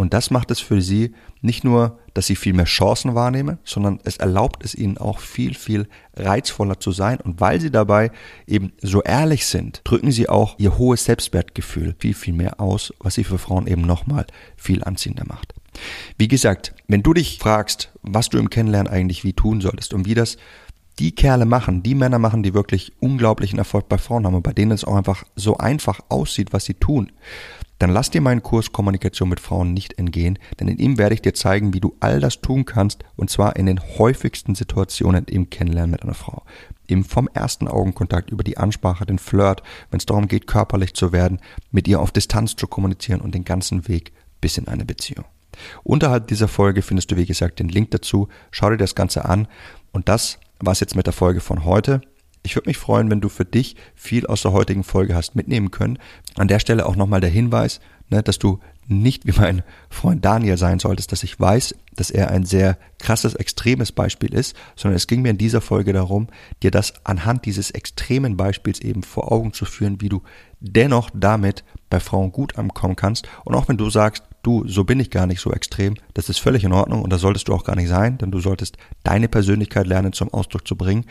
Und 0.00 0.14
das 0.14 0.30
macht 0.30 0.50
es 0.50 0.60
für 0.60 0.80
sie 0.80 1.12
nicht 1.42 1.62
nur, 1.62 1.98
dass 2.14 2.26
sie 2.26 2.34
viel 2.34 2.54
mehr 2.54 2.64
Chancen 2.64 3.14
wahrnehmen, 3.14 3.58
sondern 3.64 4.00
es 4.04 4.16
erlaubt 4.16 4.64
es 4.64 4.74
ihnen 4.74 4.96
auch 4.96 5.18
viel, 5.18 5.52
viel 5.52 5.88
reizvoller 6.16 6.80
zu 6.80 6.90
sein. 6.90 7.20
Und 7.20 7.38
weil 7.42 7.60
sie 7.60 7.70
dabei 7.70 8.10
eben 8.46 8.72
so 8.80 9.02
ehrlich 9.02 9.44
sind, 9.44 9.82
drücken 9.84 10.10
sie 10.10 10.26
auch 10.26 10.58
ihr 10.58 10.78
hohes 10.78 11.04
Selbstwertgefühl 11.04 11.94
viel, 11.98 12.14
viel 12.14 12.32
mehr 12.32 12.62
aus, 12.62 12.94
was 12.98 13.16
sie 13.16 13.24
für 13.24 13.36
Frauen 13.36 13.66
eben 13.66 13.82
nochmal 13.82 14.24
viel 14.56 14.82
anziehender 14.84 15.26
macht. 15.26 15.52
Wie 16.16 16.28
gesagt, 16.28 16.74
wenn 16.88 17.02
du 17.02 17.12
dich 17.12 17.36
fragst, 17.38 17.92
was 18.00 18.30
du 18.30 18.38
im 18.38 18.48
Kennenlernen 18.48 18.90
eigentlich 18.90 19.22
wie 19.22 19.34
tun 19.34 19.60
solltest 19.60 19.92
und 19.92 20.06
wie 20.06 20.14
das 20.14 20.38
die 20.98 21.14
Kerle 21.14 21.44
machen, 21.44 21.82
die 21.82 21.94
Männer 21.94 22.18
machen, 22.18 22.42
die 22.42 22.54
wirklich 22.54 22.94
unglaublichen 23.00 23.58
Erfolg 23.58 23.90
bei 23.90 23.98
Frauen 23.98 24.24
haben 24.24 24.34
und 24.34 24.44
bei 24.44 24.54
denen 24.54 24.70
es 24.70 24.84
auch 24.84 24.96
einfach 24.96 25.24
so 25.36 25.58
einfach 25.58 26.00
aussieht, 26.08 26.54
was 26.54 26.64
sie 26.64 26.74
tun, 26.74 27.12
dann 27.80 27.90
lass 27.90 28.10
dir 28.10 28.20
meinen 28.20 28.42
Kurs 28.42 28.72
Kommunikation 28.72 29.30
mit 29.30 29.40
Frauen 29.40 29.72
nicht 29.72 29.98
entgehen, 29.98 30.38
denn 30.60 30.68
in 30.68 30.78
ihm 30.78 30.98
werde 30.98 31.14
ich 31.14 31.22
dir 31.22 31.32
zeigen, 31.32 31.72
wie 31.72 31.80
du 31.80 31.96
all 31.98 32.20
das 32.20 32.42
tun 32.42 32.66
kannst, 32.66 33.04
und 33.16 33.30
zwar 33.30 33.56
in 33.56 33.64
den 33.64 33.80
häufigsten 33.80 34.54
Situationen 34.54 35.24
im 35.24 35.48
Kennenlernen 35.48 35.90
mit 35.90 36.02
einer 36.02 36.14
Frau. 36.14 36.42
Eben 36.88 37.04
vom 37.04 37.28
ersten 37.32 37.68
Augenkontakt 37.68 38.30
über 38.30 38.44
die 38.44 38.58
Ansprache, 38.58 39.06
den 39.06 39.18
Flirt, 39.18 39.62
wenn 39.90 39.96
es 39.96 40.04
darum 40.04 40.28
geht, 40.28 40.46
körperlich 40.46 40.92
zu 40.92 41.12
werden, 41.12 41.40
mit 41.70 41.88
ihr 41.88 42.00
auf 42.00 42.12
Distanz 42.12 42.54
zu 42.54 42.66
kommunizieren 42.66 43.22
und 43.22 43.34
den 43.34 43.44
ganzen 43.44 43.88
Weg 43.88 44.12
bis 44.42 44.58
in 44.58 44.68
eine 44.68 44.84
Beziehung. 44.84 45.24
Unterhalb 45.82 46.28
dieser 46.28 46.48
Folge 46.48 46.82
findest 46.82 47.10
du, 47.10 47.16
wie 47.16 47.26
gesagt, 47.26 47.60
den 47.60 47.70
Link 47.70 47.92
dazu. 47.92 48.28
Schau 48.50 48.70
dir 48.70 48.76
das 48.76 48.94
Ganze 48.94 49.24
an. 49.24 49.48
Und 49.92 50.08
das 50.08 50.38
war's 50.58 50.80
jetzt 50.80 50.96
mit 50.96 51.06
der 51.06 51.12
Folge 51.12 51.40
von 51.40 51.64
heute. 51.64 52.02
Ich 52.42 52.57
würde 52.57 52.68
mich 52.68 52.79
freuen, 52.79 53.11
wenn 53.11 53.20
du 53.20 53.29
für 53.29 53.44
dich 53.44 53.76
viel 53.94 54.26
aus 54.26 54.42
der 54.42 54.53
heutigen 54.53 54.85
Folge 54.85 55.14
hast 55.14 55.37
mitnehmen 55.37 55.70
können. 55.70 55.98
An 56.37 56.48
der 56.48 56.59
Stelle 56.59 56.87
auch 56.87 56.96
nochmal 56.96 57.20
der 57.20 57.31
Hinweis, 57.31 57.81
ne, 58.09 58.22
dass 58.22 58.38
du 58.38 58.61
nicht 58.90 59.26
wie 59.26 59.38
mein 59.38 59.62
Freund 59.88 60.24
Daniel 60.24 60.57
sein 60.57 60.81
solltest, 60.81 61.12
dass 61.12 61.22
ich 61.22 61.38
weiß, 61.38 61.76
dass 61.94 62.11
er 62.11 62.31
ein 62.31 62.44
sehr 62.44 62.76
krasses, 62.98 63.35
extremes 63.35 63.92
Beispiel 63.92 64.35
ist, 64.35 64.57
sondern 64.74 64.96
es 64.96 65.07
ging 65.07 65.22
mir 65.22 65.31
in 65.31 65.38
dieser 65.38 65.61
Folge 65.61 65.92
darum, 65.92 66.26
dir 66.62 66.72
das 66.72 66.94
anhand 67.05 67.46
dieses 67.46 67.70
extremen 67.70 68.37
Beispiels 68.37 68.81
eben 68.81 69.05
vor 69.05 69.31
Augen 69.31 69.53
zu 69.53 69.64
führen, 69.64 70.00
wie 70.00 70.09
du 70.09 70.22
dennoch 70.61 71.11
damit 71.14 71.62
bei 71.88 72.00
Frauen 72.00 72.33
gut 72.33 72.59
ankommen 72.59 72.96
kannst. 72.96 73.29
Und 73.44 73.55
auch 73.55 73.68
wenn 73.68 73.76
du 73.76 73.90
sagst, 73.90 74.24
du, 74.42 74.66
so 74.66 74.85
bin 74.85 75.00
ich 75.00 75.11
gar 75.11 75.26
nicht 75.26 75.40
so 75.40 75.53
extrem, 75.53 75.94
das 76.14 76.29
ist 76.29 76.38
völlig 76.38 76.64
in 76.64 76.72
Ordnung 76.72 77.03
und 77.03 77.11
das 77.11 77.20
solltest 77.20 77.48
du 77.48 77.55
auch 77.55 77.64
gar 77.64 77.76
nicht 77.76 77.88
sein, 77.88 78.18
denn 78.18 78.31
du 78.31 78.40
solltest 78.40 78.76
deine 79.03 79.29
Persönlichkeit 79.29 79.87
lernen 79.87 80.12
zum 80.12 80.33
Ausdruck 80.33 80.66
zu 80.66 80.76
bringen. 80.76 81.05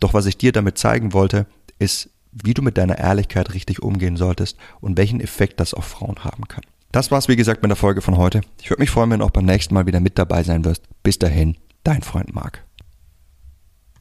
Doch 0.00 0.14
was 0.14 0.26
ich 0.26 0.38
dir 0.38 0.52
damit 0.52 0.78
zeigen 0.78 1.12
wollte, 1.12 1.46
ist, 1.78 2.10
wie 2.32 2.54
du 2.54 2.62
mit 2.62 2.78
deiner 2.78 2.98
Ehrlichkeit 2.98 3.54
richtig 3.54 3.82
umgehen 3.82 4.16
solltest 4.16 4.56
und 4.80 4.96
welchen 4.96 5.20
Effekt 5.20 5.60
das 5.60 5.74
auf 5.74 5.84
Frauen 5.84 6.24
haben 6.24 6.48
kann. 6.48 6.62
Das 6.92 7.10
war's, 7.10 7.28
wie 7.28 7.36
gesagt, 7.36 7.62
mit 7.62 7.70
der 7.70 7.76
Folge 7.76 8.00
von 8.00 8.16
heute. 8.16 8.40
Ich 8.60 8.70
würde 8.70 8.80
mich 8.80 8.90
freuen, 8.90 9.10
wenn 9.10 9.20
du 9.20 9.24
auch 9.24 9.30
beim 9.30 9.44
nächsten 9.44 9.74
Mal 9.74 9.86
wieder 9.86 10.00
mit 10.00 10.18
dabei 10.18 10.42
sein 10.42 10.64
wirst. 10.64 10.82
Bis 11.02 11.18
dahin, 11.18 11.56
dein 11.84 12.02
Freund 12.02 12.34
Marc. 12.34 12.64